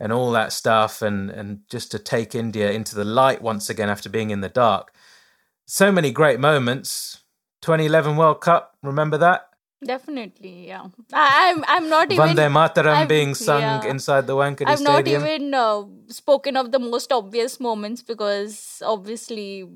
and 0.00 0.12
all 0.12 0.30
that 0.32 0.52
stuff, 0.52 1.02
and 1.02 1.30
and 1.30 1.60
just 1.68 1.90
to 1.90 1.98
take 1.98 2.34
India 2.34 2.70
into 2.70 2.94
the 2.94 3.04
light 3.04 3.42
once 3.42 3.68
again 3.68 3.90
after 3.90 4.08
being 4.08 4.30
in 4.30 4.40
the 4.40 4.48
dark. 4.48 4.92
So 5.66 5.90
many 5.90 6.12
great 6.12 6.40
moments. 6.40 7.22
2011 7.62 8.16
World 8.16 8.40
Cup, 8.40 8.76
remember 8.82 9.18
that? 9.18 9.48
Definitely, 9.84 10.68
yeah. 10.68 10.86
I, 11.12 11.50
am 11.50 11.58
I'm, 11.58 11.84
I'm 11.84 11.88
not 11.90 12.10
even. 12.10 12.28
Vande 12.28 12.50
Mataram 12.50 12.96
I've, 12.96 13.08
being 13.08 13.34
sung 13.34 13.60
yeah. 13.60 13.84
inside 13.84 14.26
the 14.26 14.34
Wankhede 14.34 14.68
I've 14.68 14.78
Stadium. 14.78 15.22
I've 15.22 15.30
not 15.30 15.30
even 15.30 15.54
uh, 15.54 15.82
spoken 16.08 16.56
of 16.56 16.72
the 16.72 16.78
most 16.78 17.12
obvious 17.12 17.60
moments 17.60 18.00
because 18.00 18.82
obviously 18.84 19.68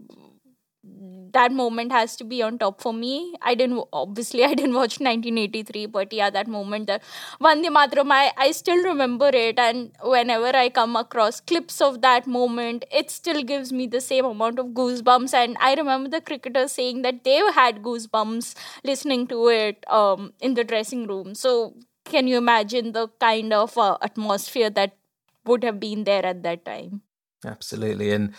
that 1.33 1.53
moment 1.53 1.93
has 1.93 2.17
to 2.17 2.25
be 2.25 2.43
on 2.43 2.59
top 2.59 2.81
for 2.81 2.93
me. 2.93 3.35
I 3.43 3.55
didn't 3.55 3.85
obviously 3.93 4.45
I 4.45 4.55
didn't 4.55 4.75
watch 4.75 5.01
1983, 5.01 5.87
but 5.87 6.13
yeah, 6.13 6.31
that 6.31 6.49
moment 6.49 6.87
that 6.87 7.03
Vande 7.41 7.67
Mataram, 7.67 8.11
I, 8.11 8.33
I 8.37 8.53
still 8.53 8.83
remember 8.83 9.31
it, 9.33 9.59
and 9.59 9.93
whenever 10.03 10.57
I 10.57 10.69
come 10.69 10.97
across 10.97 11.41
clips 11.41 11.81
of 11.81 12.01
that 12.03 12.27
moment, 12.27 12.85
it 12.91 13.11
still 13.11 13.43
gives 13.43 13.73
me 13.73 13.87
the 13.87 14.01
same 14.01 14.25
amount 14.25 14.59
of 14.59 14.67
goosebumps. 14.67 15.35
And 15.35 15.57
I 15.61 15.75
remember 15.75 16.09
the 16.09 16.21
cricketers 16.21 16.73
saying 16.73 17.03
that 17.03 17.25
they 17.25 17.41
had 17.55 17.83
goosebumps 17.83 18.55
listening 18.85 19.27
to 19.29 19.49
it 19.49 19.85
um, 19.89 20.33
in 20.41 20.55
the 20.55 20.65
dressing 20.65 21.07
room. 21.07 21.35
So 21.35 21.75
can 22.05 22.27
you 22.27 22.39
imagine 22.39 22.93
the 22.93 23.09
kind 23.21 23.53
of 23.53 23.77
uh, 23.77 23.99
atmosphere 24.03 24.71
that 24.71 24.97
would 25.45 25.65
have 25.65 25.81
been 25.81 26.05
there 26.05 26.25
at 26.25 26.43
that 26.43 26.65
time? 26.65 27.03
Absolutely, 27.45 28.11
and 28.11 28.35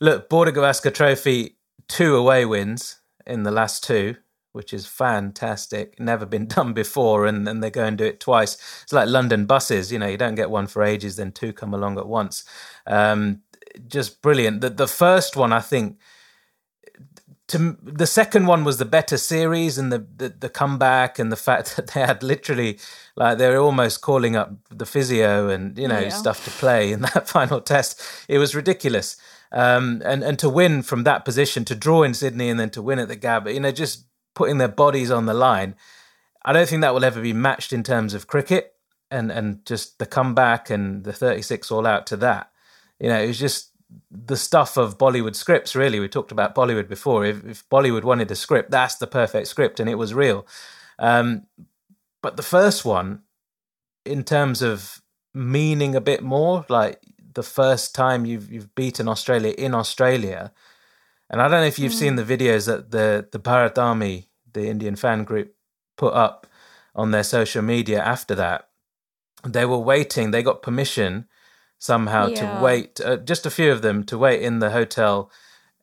look, 0.00 0.28
Border 0.28 0.52
Gavaskar 0.52 0.94
Trophy 0.94 1.56
two 1.88 2.16
away 2.16 2.44
wins 2.44 2.98
in 3.26 3.42
the 3.42 3.50
last 3.50 3.84
two, 3.84 4.16
which 4.52 4.72
is 4.72 4.86
fantastic. 4.86 5.98
Never 5.98 6.26
been 6.26 6.46
done 6.58 6.72
before, 6.72 7.26
and, 7.26 7.46
and 7.48 7.62
they 7.62 7.70
go 7.70 7.84
and 7.84 7.98
do 7.98 8.04
it 8.04 8.20
twice. 8.20 8.54
It's 8.82 8.92
like 8.92 9.08
London 9.08 9.46
buses, 9.46 9.92
you 9.92 9.98
know, 9.98 10.06
you 10.06 10.16
don't 10.16 10.34
get 10.34 10.50
one 10.50 10.66
for 10.66 10.82
ages, 10.82 11.16
then 11.16 11.32
two 11.32 11.52
come 11.52 11.74
along 11.74 11.98
at 11.98 12.06
once. 12.06 12.44
Um, 12.86 13.42
just 13.88 14.22
brilliant. 14.22 14.60
The, 14.60 14.70
the 14.70 14.86
first 14.86 15.36
one, 15.36 15.52
I 15.52 15.60
think, 15.60 15.98
to 17.48 17.76
the 17.82 18.06
second 18.06 18.46
one 18.46 18.64
was 18.64 18.78
the 18.78 18.84
better 18.84 19.18
series 19.18 19.76
and 19.76 19.92
the, 19.92 20.06
the, 20.16 20.28
the 20.30 20.48
comeback 20.48 21.18
and 21.18 21.30
the 21.30 21.36
fact 21.36 21.76
that 21.76 21.88
they 21.88 22.00
had 22.00 22.22
literally 22.22 22.78
like 23.16 23.38
they 23.38 23.48
were 23.48 23.58
almost 23.58 24.00
calling 24.00 24.34
up 24.36 24.52
the 24.70 24.86
physio 24.86 25.48
and 25.48 25.78
you 25.78 25.86
know 25.86 26.00
yeah. 26.00 26.08
stuff 26.08 26.44
to 26.44 26.50
play 26.50 26.92
in 26.92 27.00
that 27.14 27.28
final 27.28 27.60
test. 27.60 28.02
It 28.28 28.38
was 28.38 28.54
ridiculous. 28.54 29.16
Um, 29.52 30.02
and 30.04 30.22
and 30.24 30.38
to 30.40 30.48
win 30.48 30.82
from 30.82 31.04
that 31.04 31.24
position, 31.24 31.64
to 31.66 31.74
draw 31.74 32.02
in 32.02 32.14
Sydney 32.14 32.48
and 32.48 32.58
then 32.58 32.70
to 32.70 32.82
win 32.82 32.98
at 32.98 33.08
the 33.08 33.16
Gabba, 33.16 33.54
you 33.54 33.60
know, 33.60 33.70
just 33.70 34.06
putting 34.34 34.58
their 34.58 34.68
bodies 34.68 35.10
on 35.10 35.26
the 35.26 35.34
line. 35.34 35.76
I 36.44 36.52
don't 36.52 36.68
think 36.68 36.82
that 36.82 36.92
will 36.92 37.04
ever 37.04 37.22
be 37.22 37.32
matched 37.32 37.72
in 37.72 37.82
terms 37.82 38.14
of 38.14 38.26
cricket 38.26 38.74
and 39.10 39.30
and 39.30 39.64
just 39.64 39.98
the 39.98 40.06
comeback 40.06 40.70
and 40.70 41.04
the 41.04 41.12
36 41.12 41.70
all 41.70 41.86
out 41.86 42.06
to 42.08 42.16
that. 42.18 42.50
You 42.98 43.08
know, 43.08 43.20
it 43.20 43.26
was 43.26 43.38
just 43.38 43.70
the 44.10 44.36
stuff 44.36 44.76
of 44.76 44.98
Bollywood 44.98 45.36
scripts. 45.36 45.76
Really, 45.76 46.00
we 46.00 46.08
talked 46.08 46.32
about 46.32 46.54
Bollywood 46.54 46.88
before. 46.88 47.24
If, 47.24 47.44
if 47.44 47.68
Bollywood 47.68 48.04
wanted 48.04 48.30
a 48.30 48.36
script, 48.36 48.70
that's 48.70 48.96
the 48.96 49.06
perfect 49.06 49.46
script, 49.48 49.80
and 49.80 49.88
it 49.88 49.96
was 49.96 50.14
real. 50.14 50.46
Um, 50.98 51.46
but 52.22 52.36
the 52.36 52.42
first 52.42 52.84
one, 52.84 53.22
in 54.04 54.24
terms 54.24 54.62
of 54.62 55.02
meaning 55.32 55.94
a 55.94 56.00
bit 56.00 56.22
more, 56.22 56.64
like 56.68 57.00
the 57.34 57.42
first 57.42 57.94
time 57.94 58.24
you've 58.24 58.50
you've 58.50 58.74
beaten 58.74 59.08
Australia 59.08 59.54
in 59.56 59.74
Australia. 59.74 60.52
And 61.30 61.40
I 61.40 61.48
don't 61.48 61.60
know 61.60 61.66
if 61.66 61.78
you've 61.78 61.92
mm. 61.92 61.98
seen 61.98 62.16
the 62.16 62.24
videos 62.24 62.66
that 62.66 62.90
the 62.90 63.28
the 63.30 63.38
Bharat 63.38 63.78
Army, 63.78 64.28
the 64.52 64.68
Indian 64.68 64.96
fan 64.96 65.24
group, 65.24 65.54
put 65.96 66.14
up 66.14 66.46
on 66.94 67.10
their 67.10 67.24
social 67.24 67.62
media 67.62 68.02
after 68.02 68.34
that. 68.34 68.68
They 69.44 69.66
were 69.66 69.78
waiting. 69.78 70.30
They 70.30 70.42
got 70.42 70.62
permission 70.62 71.26
somehow 71.78 72.28
yeah. 72.28 72.56
to 72.56 72.64
wait. 72.64 73.00
Uh, 73.00 73.16
just 73.16 73.46
a 73.46 73.50
few 73.50 73.70
of 73.70 73.82
them 73.82 74.04
to 74.04 74.18
wait 74.18 74.42
in 74.42 74.58
the 74.58 74.70
hotel 74.70 75.30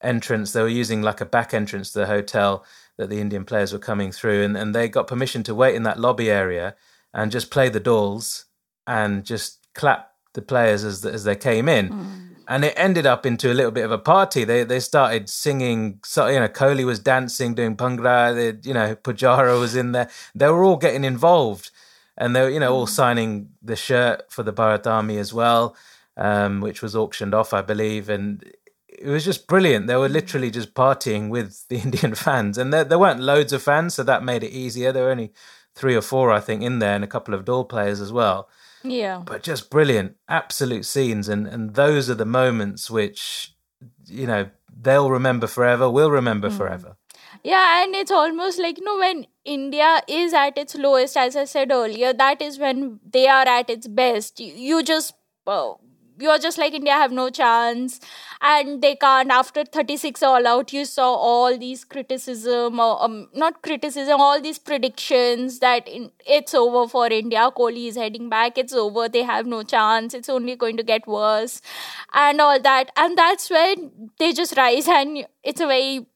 entrance. 0.01 0.51
They 0.51 0.61
were 0.61 0.67
using 0.67 1.01
like 1.01 1.21
a 1.21 1.25
back 1.25 1.53
entrance 1.53 1.91
to 1.91 1.99
the 1.99 2.07
hotel 2.07 2.65
that 2.97 3.09
the 3.09 3.19
Indian 3.19 3.45
players 3.45 3.73
were 3.73 3.79
coming 3.79 4.11
through, 4.11 4.43
and, 4.43 4.57
and 4.57 4.73
they 4.73 4.87
got 4.87 5.07
permission 5.07 5.43
to 5.43 5.55
wait 5.55 5.75
in 5.75 5.83
that 5.83 5.99
lobby 5.99 6.29
area 6.29 6.75
and 7.13 7.31
just 7.31 7.51
play 7.51 7.69
the 7.69 7.79
dhols 7.79 8.45
and 8.87 9.25
just 9.25 9.67
clap 9.73 10.10
the 10.33 10.41
players 10.41 10.83
as 10.83 11.05
as 11.05 11.23
they 11.23 11.35
came 11.35 11.67
in. 11.67 11.89
Mm. 11.89 12.27
And 12.47 12.65
it 12.65 12.73
ended 12.75 13.05
up 13.05 13.25
into 13.25 13.51
a 13.51 13.53
little 13.53 13.71
bit 13.71 13.85
of 13.85 13.91
a 13.91 13.97
party. 13.97 14.43
They 14.43 14.63
they 14.63 14.79
started 14.79 15.29
singing. 15.29 15.99
So 16.03 16.27
you 16.27 16.39
know, 16.39 16.47
Kohli 16.47 16.85
was 16.85 16.99
dancing, 16.99 17.53
doing 17.53 17.75
bhangra. 17.75 18.35
They, 18.35 18.67
you 18.67 18.73
know, 18.73 18.95
Pujara 18.95 19.59
was 19.59 19.75
in 19.75 19.91
there. 19.91 20.09
They 20.35 20.47
were 20.49 20.63
all 20.63 20.77
getting 20.77 21.03
involved, 21.03 21.71
and 22.17 22.35
they 22.35 22.41
were 22.41 22.49
you 22.49 22.59
know 22.59 22.73
all 22.73 22.87
hmm. 22.87 22.91
signing 22.91 23.49
the 23.61 23.75
shirt 23.75 24.31
for 24.31 24.43
the 24.43 24.53
Bharat 24.53 24.87
Army 24.87 25.17
as 25.17 25.33
well, 25.33 25.75
um, 26.17 26.61
which 26.61 26.81
was 26.81 26.95
auctioned 26.95 27.33
off, 27.33 27.53
I 27.53 27.61
believe. 27.61 28.09
And 28.09 28.43
it 28.87 29.07
was 29.07 29.23
just 29.23 29.47
brilliant. 29.47 29.87
They 29.87 29.95
were 29.95 30.07
hmm. 30.07 30.13
literally 30.13 30.51
just 30.51 30.73
partying 30.73 31.29
with 31.29 31.67
the 31.69 31.77
Indian 31.85 32.15
fans, 32.15 32.57
and 32.57 32.73
there, 32.73 32.83
there 32.83 32.99
weren't 32.99 33.21
loads 33.21 33.53
of 33.53 33.61
fans, 33.61 33.93
so 33.93 34.03
that 34.03 34.23
made 34.23 34.43
it 34.43 34.51
easier. 34.51 34.91
There 34.91 35.05
were 35.05 35.11
only 35.11 35.31
three 35.73 35.95
or 35.95 36.01
four, 36.01 36.31
I 36.31 36.39
think, 36.39 36.63
in 36.63 36.79
there, 36.79 36.95
and 36.95 37.03
a 37.03 37.07
couple 37.07 37.33
of 37.33 37.45
dhol 37.45 37.67
players 37.67 38.01
as 38.01 38.11
well. 38.11 38.49
Yeah. 38.83 39.21
But 39.25 39.43
just 39.43 39.69
brilliant, 39.69 40.15
absolute 40.27 40.85
scenes. 40.85 41.29
And, 41.29 41.47
and 41.47 41.75
those 41.75 42.09
are 42.09 42.15
the 42.15 42.25
moments 42.25 42.89
which, 42.89 43.53
you 44.05 44.27
know, 44.27 44.49
they'll 44.81 45.09
remember 45.09 45.47
forever, 45.47 45.89
we'll 45.89 46.11
remember 46.11 46.49
mm. 46.49 46.57
forever. 46.57 46.97
Yeah, 47.43 47.83
and 47.83 47.95
it's 47.95 48.11
almost 48.11 48.59
like, 48.59 48.77
you 48.77 48.83
know, 48.83 48.97
when 48.97 49.25
India 49.45 50.01
is 50.07 50.33
at 50.33 50.57
its 50.57 50.75
lowest, 50.75 51.17
as 51.17 51.35
I 51.35 51.45
said 51.45 51.71
earlier, 51.71 52.13
that 52.13 52.41
is 52.41 52.59
when 52.59 52.99
they 53.09 53.27
are 53.27 53.47
at 53.47 53.69
its 53.69 53.87
best. 53.87 54.39
You, 54.39 54.53
you 54.53 54.83
just. 54.83 55.13
Uh, 55.47 55.73
you're 56.21 56.37
just 56.37 56.57
like 56.57 56.73
India 56.73 56.93
have 56.93 57.11
no 57.11 57.29
chance. 57.29 57.99
And 58.41 58.81
they 58.81 58.95
can't 58.95 59.31
after 59.31 59.63
36 59.63 60.23
all 60.23 60.47
out 60.47 60.73
you 60.73 60.85
saw 60.85 61.13
all 61.13 61.57
these 61.57 61.83
criticism 61.83 62.79
or 62.79 63.03
um, 63.03 63.29
not 63.33 63.61
criticism 63.61 64.19
all 64.19 64.41
these 64.41 64.57
predictions 64.57 65.59
that 65.59 65.87
in, 65.87 66.11
it's 66.25 66.53
over 66.53 66.87
for 66.89 67.07
India 67.07 67.49
Kohli 67.55 67.87
is 67.87 67.95
heading 67.95 68.29
back 68.29 68.57
it's 68.57 68.73
over 68.73 69.07
they 69.07 69.21
have 69.21 69.45
no 69.45 69.61
chance 69.61 70.15
it's 70.15 70.29
only 70.29 70.55
going 70.55 70.75
to 70.77 70.83
get 70.83 71.05
worse 71.07 71.61
and 72.13 72.41
all 72.41 72.59
that. 72.59 72.91
And 72.97 73.17
that's 73.17 73.49
when 73.49 74.11
they 74.17 74.33
just 74.33 74.57
rise 74.57 74.87
and 74.87 75.25
it's 75.43 75.61
a 75.61 75.67
very 75.67 76.07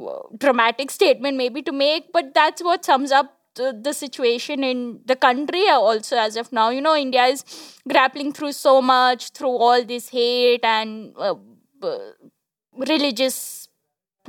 uh, 0.00 0.22
dramatic 0.38 0.90
statement 0.90 1.36
maybe 1.36 1.62
to 1.62 1.72
make 1.72 2.12
but 2.12 2.32
that's 2.34 2.62
what 2.62 2.84
sums 2.84 3.12
up 3.12 3.33
the, 3.54 3.92
situation 3.92 4.64
in 4.64 5.00
the 5.04 5.16
country 5.16 5.68
also 5.68 6.16
as 6.16 6.36
of 6.36 6.52
now. 6.52 6.70
You 6.70 6.80
know 6.80 6.96
india 6.96 7.24
is 7.24 7.44
grappling 7.88 8.32
through 8.32 8.52
so 8.52 8.80
much 8.82 9.30
through 9.30 9.56
all 9.66 9.84
this 9.84 10.08
hate 10.08 10.64
and 10.64 11.14
uh, 11.18 11.34
religious 12.76 13.68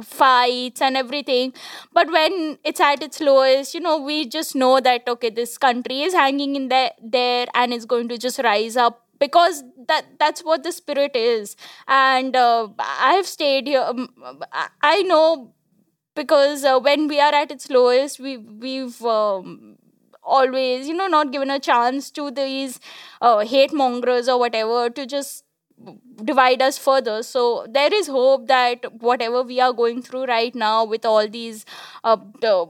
fights 0.01 0.81
and 0.81 0.97
everything. 0.97 1.53
But 1.93 2.11
when 2.11 2.57
it's 2.63 2.81
at 2.81 3.01
its 3.01 3.21
lowest 3.21 3.73
you 3.73 3.79
know 3.79 3.97
we 3.99 4.25
just 4.27 4.55
know 4.55 4.79
that 4.81 5.07
okay 5.07 5.29
this 5.29 5.57
country 5.57 6.01
is 6.01 6.13
hanging 6.13 6.55
in 6.55 6.69
there 6.69 6.91
there 7.01 7.47
and 7.53 7.73
it's 7.73 7.85
going 7.85 8.09
to 8.09 8.17
just 8.17 8.39
rise 8.39 8.75
up 8.75 9.03
because 9.19 9.63
that 9.87 10.05
that's 10.19 10.43
what 10.43 10.63
the 10.63 10.71
spirit 10.73 11.15
is. 11.15 11.55
And 11.87 12.35
uh, 12.35 12.67
i've 12.79 13.27
stayed 13.27 13.67
here 13.67 13.81
um, 13.81 14.09
i 14.81 15.01
know 15.03 15.53
because 16.15 16.63
uh, 16.63 16.79
when 16.79 17.07
we 17.07 17.19
are 17.19 17.33
at 17.33 17.51
its 17.51 17.69
lowest 17.69 18.19
we 18.19 18.37
we've 18.37 19.01
um, 19.03 19.75
always 20.23 20.87
you 20.87 20.93
know 20.95 21.07
not 21.07 21.31
given 21.31 21.49
a 21.51 21.59
chance 21.59 22.09
to 22.11 22.31
these 22.31 22.79
uh, 23.21 23.39
hate 23.39 23.73
mongers 23.73 24.27
or 24.29 24.39
whatever 24.39 24.89
to 24.89 25.05
just 25.05 25.43
divide 26.23 26.61
us 26.61 26.77
further. 26.77 27.21
So 27.23 27.65
there 27.69 27.93
is 27.93 28.07
hope 28.07 28.47
that 28.47 29.01
whatever 29.01 29.43
we 29.43 29.59
are 29.59 29.73
going 29.73 30.01
through 30.01 30.25
right 30.25 30.55
now 30.55 30.85
with 30.85 31.05
all 31.05 31.27
these 31.27 31.65
uh, 32.03 32.17
the 32.41 32.67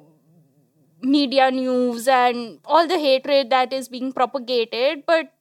media 1.01 1.51
news 1.51 2.07
and 2.07 2.59
all 2.65 2.87
the 2.87 2.97
hatred 2.97 3.49
that 3.51 3.71
is 3.73 3.87
being 3.89 4.11
propagated 4.11 5.03
but 5.05 5.31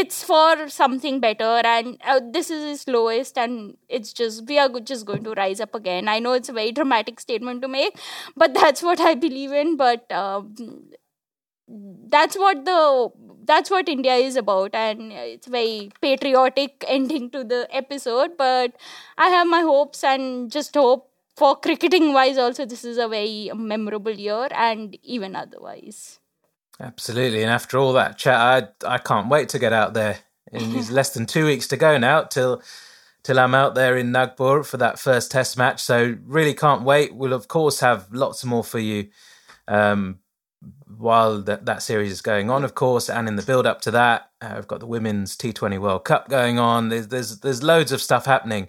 it's 0.00 0.22
for 0.24 0.68
something 0.68 1.20
better 1.20 1.52
and 1.72 1.98
uh, 2.04 2.20
this 2.32 2.50
is 2.50 2.64
its 2.72 2.88
lowest 2.88 3.38
and 3.38 3.76
it's 3.88 4.12
just 4.12 4.46
we 4.46 4.58
are 4.58 4.68
just 4.80 5.06
going 5.06 5.24
to 5.24 5.32
rise 5.32 5.60
up 5.60 5.74
again. 5.74 6.08
I 6.08 6.18
know 6.18 6.32
it's 6.32 6.48
a 6.48 6.52
very 6.52 6.72
dramatic 6.72 7.20
statement 7.20 7.62
to 7.62 7.68
make 7.68 7.98
but 8.36 8.54
that's 8.54 8.82
what 8.82 9.00
i 9.00 9.14
believe 9.14 9.52
in 9.52 9.76
but 9.76 10.10
um, 10.12 10.54
that's 11.68 12.36
what 12.36 12.64
the 12.64 13.08
that's 13.44 13.70
what 13.70 13.88
india 13.88 14.14
is 14.14 14.36
about 14.36 14.74
and 14.74 15.12
it's 15.12 15.46
very 15.48 15.90
patriotic 16.00 16.84
ending 16.86 17.28
to 17.30 17.42
the 17.42 17.66
episode 17.72 18.36
but 18.36 18.72
i 19.18 19.28
have 19.28 19.46
my 19.48 19.60
hopes 19.62 20.04
and 20.04 20.50
just 20.50 20.74
hope 20.74 21.10
for 21.36 21.56
cricketing 21.56 22.12
wise 22.12 22.38
also 22.38 22.64
this 22.64 22.84
is 22.84 22.98
a 22.98 23.08
very 23.08 23.50
memorable 23.54 24.12
year 24.12 24.48
and 24.52 24.96
even 25.02 25.34
otherwise 25.34 26.20
Absolutely. 26.80 27.42
And 27.42 27.50
after 27.50 27.78
all 27.78 27.92
that 27.94 28.18
chat, 28.18 28.38
I 28.84 28.94
I 28.94 28.98
can't 28.98 29.28
wait 29.28 29.48
to 29.50 29.58
get 29.58 29.72
out 29.72 29.94
there. 29.94 30.18
In 30.52 30.72
these 30.72 30.90
less 30.98 31.10
than 31.10 31.26
two 31.26 31.46
weeks 31.46 31.66
to 31.68 31.76
go 31.76 31.98
now 31.98 32.22
till 32.22 32.62
till 33.22 33.40
I'm 33.40 33.54
out 33.54 33.74
there 33.74 33.96
in 33.96 34.12
Nagpur 34.12 34.62
for 34.62 34.76
that 34.76 34.98
first 34.98 35.30
test 35.30 35.58
match. 35.58 35.82
So 35.82 36.16
really 36.24 36.54
can't 36.54 36.82
wait. 36.82 37.14
We'll 37.14 37.32
of 37.32 37.48
course 37.48 37.80
have 37.80 38.12
lots 38.12 38.44
more 38.44 38.62
for 38.62 38.78
you 38.78 39.08
um, 39.66 40.20
while 40.86 41.42
that, 41.42 41.66
that 41.66 41.82
series 41.82 42.12
is 42.12 42.20
going 42.20 42.50
on, 42.50 42.64
of 42.64 42.74
course, 42.74 43.10
and 43.10 43.28
in 43.28 43.36
the 43.36 43.42
build 43.42 43.66
up 43.66 43.80
to 43.82 43.90
that, 43.90 44.30
uh, 44.40 44.52
we've 44.54 44.66
got 44.66 44.80
the 44.80 44.86
Women's 44.86 45.36
T20 45.36 45.78
World 45.78 46.04
Cup 46.04 46.28
going 46.28 46.58
on. 46.58 46.88
There's, 46.88 47.08
there's, 47.08 47.40
there's 47.40 47.62
loads 47.62 47.92
of 47.92 48.00
stuff 48.00 48.26
happening 48.26 48.68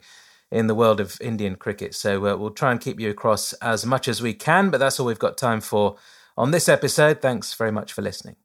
in 0.51 0.67
the 0.67 0.75
world 0.75 0.99
of 0.99 1.19
Indian 1.21 1.55
cricket. 1.55 1.93
So 1.93 2.25
uh, 2.25 2.37
we'll 2.37 2.51
try 2.51 2.71
and 2.71 2.81
keep 2.81 2.99
you 2.99 3.09
across 3.09 3.53
as 3.53 3.85
much 3.85 4.07
as 4.07 4.21
we 4.21 4.33
can, 4.33 4.69
but 4.69 4.79
that's 4.79 4.99
all 4.99 5.05
we've 5.05 5.19
got 5.19 5.37
time 5.37 5.61
for 5.61 5.97
on 6.38 6.51
this 6.51 6.69
episode. 6.69 7.21
Thanks 7.21 7.53
very 7.53 7.71
much 7.71 7.93
for 7.93 8.01
listening. 8.01 8.35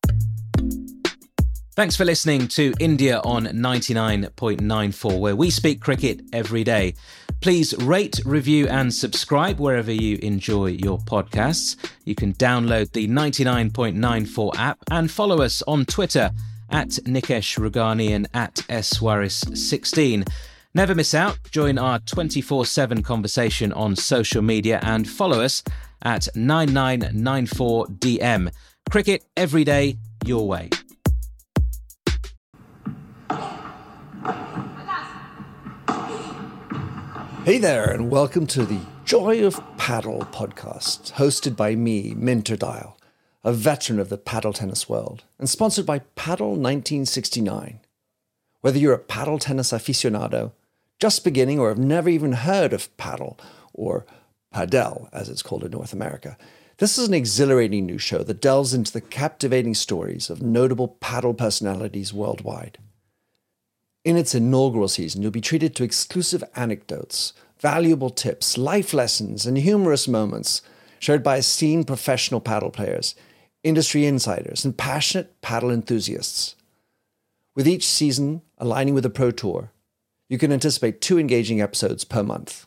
Thanks 1.75 1.97
for 1.97 2.05
listening 2.05 2.49
to 2.49 2.75
India 2.81 3.21
on 3.25 3.47
99.94, 3.47 5.19
where 5.19 5.35
we 5.35 5.49
speak 5.49 5.81
cricket 5.81 6.21
every 6.33 6.65
day. 6.65 6.95
Please 7.41 7.75
rate, 7.79 8.21
review, 8.27 8.69
and 8.69 8.93
subscribe 8.93 9.59
wherever 9.59 9.91
you 9.91 10.19
enjoy 10.23 10.67
your 10.67 10.99
podcasts. 10.99 11.77
You 12.05 12.15
can 12.15 12.35
download 12.35 12.93
the 12.93 13.09
99.94 13.09 14.53
app 14.59 14.79
and 14.91 15.11
follow 15.11 15.41
us 15.41 15.63
on 15.67 15.87
Twitter 15.87 16.31
at 16.71 16.89
Nikesh 16.89 17.59
Rughani 17.59 18.11
and 18.11 18.29
at 18.35 18.57
Swaris16. 18.69 20.29
Never 20.75 20.95
miss 20.95 21.15
out. 21.15 21.39
Join 21.51 21.79
our 21.79 21.99
24 22.01 22.67
7 22.67 23.03
conversation 23.03 23.73
on 23.73 23.97
social 23.97 24.43
media 24.43 24.79
and 24.83 25.09
follow 25.09 25.41
us 25.41 25.63
at 26.03 26.29
9994DM. 26.35 28.53
Cricket 28.91 29.25
every 29.37 29.65
day, 29.65 29.99
your 30.25 30.47
way. 30.47 30.71
Hey 37.45 37.59
there, 37.59 37.91
and 37.91 38.09
welcome 38.09 38.47
to 38.47 38.65
the 38.65 38.79
Joy 39.05 39.45
of 39.45 39.61
Paddle 39.77 40.21
podcast, 40.31 41.15
hosted 41.15 41.57
by 41.57 41.75
me, 41.75 42.15
Minter 42.17 42.55
Dial, 42.55 42.97
a 43.43 43.53
veteran 43.53 43.99
of 43.99 44.11
the 44.11 44.17
paddle 44.17 44.53
tennis 44.53 44.89
world, 44.89 45.25
and 45.41 45.51
sponsored 45.51 45.85
by 45.85 45.99
Paddle 46.15 46.51
1969. 46.51 47.81
Whether 48.61 48.79
you're 48.79 48.95
a 48.95 48.99
paddle 48.99 49.41
tennis 49.41 49.73
aficionado, 49.73 50.53
just 51.01 51.25
beginning, 51.25 51.59
or 51.59 51.71
have 51.71 51.79
never 51.79 52.09
even 52.09 52.31
heard 52.31 52.73
of 52.73 52.97
paddle, 52.97 53.37
or 53.73 54.07
padel 54.53 55.09
as 55.13 55.29
it's 55.29 55.43
called 55.43 55.65
in 55.65 55.71
North 55.71 55.93
America, 55.93 56.37
this 56.79 56.99
is 56.99 57.07
an 57.07 57.15
exhilarating 57.15 57.87
new 57.87 57.99
show 57.99 58.23
that 58.25 58.41
delves 58.41 58.75
into 58.75 58.93
the 58.93 59.01
captivating 59.01 59.75
stories 59.75 60.31
of 60.31 60.43
notable 60.43 60.89
paddle 60.89 61.35
personalities 61.35 62.13
worldwide. 62.13 62.79
In 64.05 64.17
its 64.17 64.35
inaugural 64.35 64.89
season, 64.89 65.23
you'll 65.23 65.31
be 65.31 65.41
treated 65.41 65.77
to 65.77 65.85
exclusive 65.85 66.43
anecdotes, 66.57 67.35
valuable 67.61 68.11
tips, 68.11 68.59
life 68.59 68.93
lessons, 68.93 69.47
and 69.47 69.57
humorous 69.57 70.09
moments 70.09 70.63
shared 70.99 71.23
by 71.23 71.37
esteemed 71.37 71.87
professional 71.87 72.41
paddle 72.41 72.71
players, 72.71 73.15
industry 73.63 74.05
insiders, 74.05 74.65
and 74.65 74.77
passionate 74.77 75.41
paddle 75.41 75.71
enthusiasts. 75.71 76.57
With 77.55 77.69
each 77.69 77.87
season 77.87 78.43
aligning 78.59 78.95
with 78.95 79.05
the 79.05 79.11
Pro 79.11 79.31
Tour, 79.31 79.71
you 80.29 80.39
can 80.39 80.53
anticipate 80.53 81.01
two 81.01 81.19
engaging 81.19 81.61
episodes 81.61 82.05
per 82.05 82.23
month. 82.23 82.67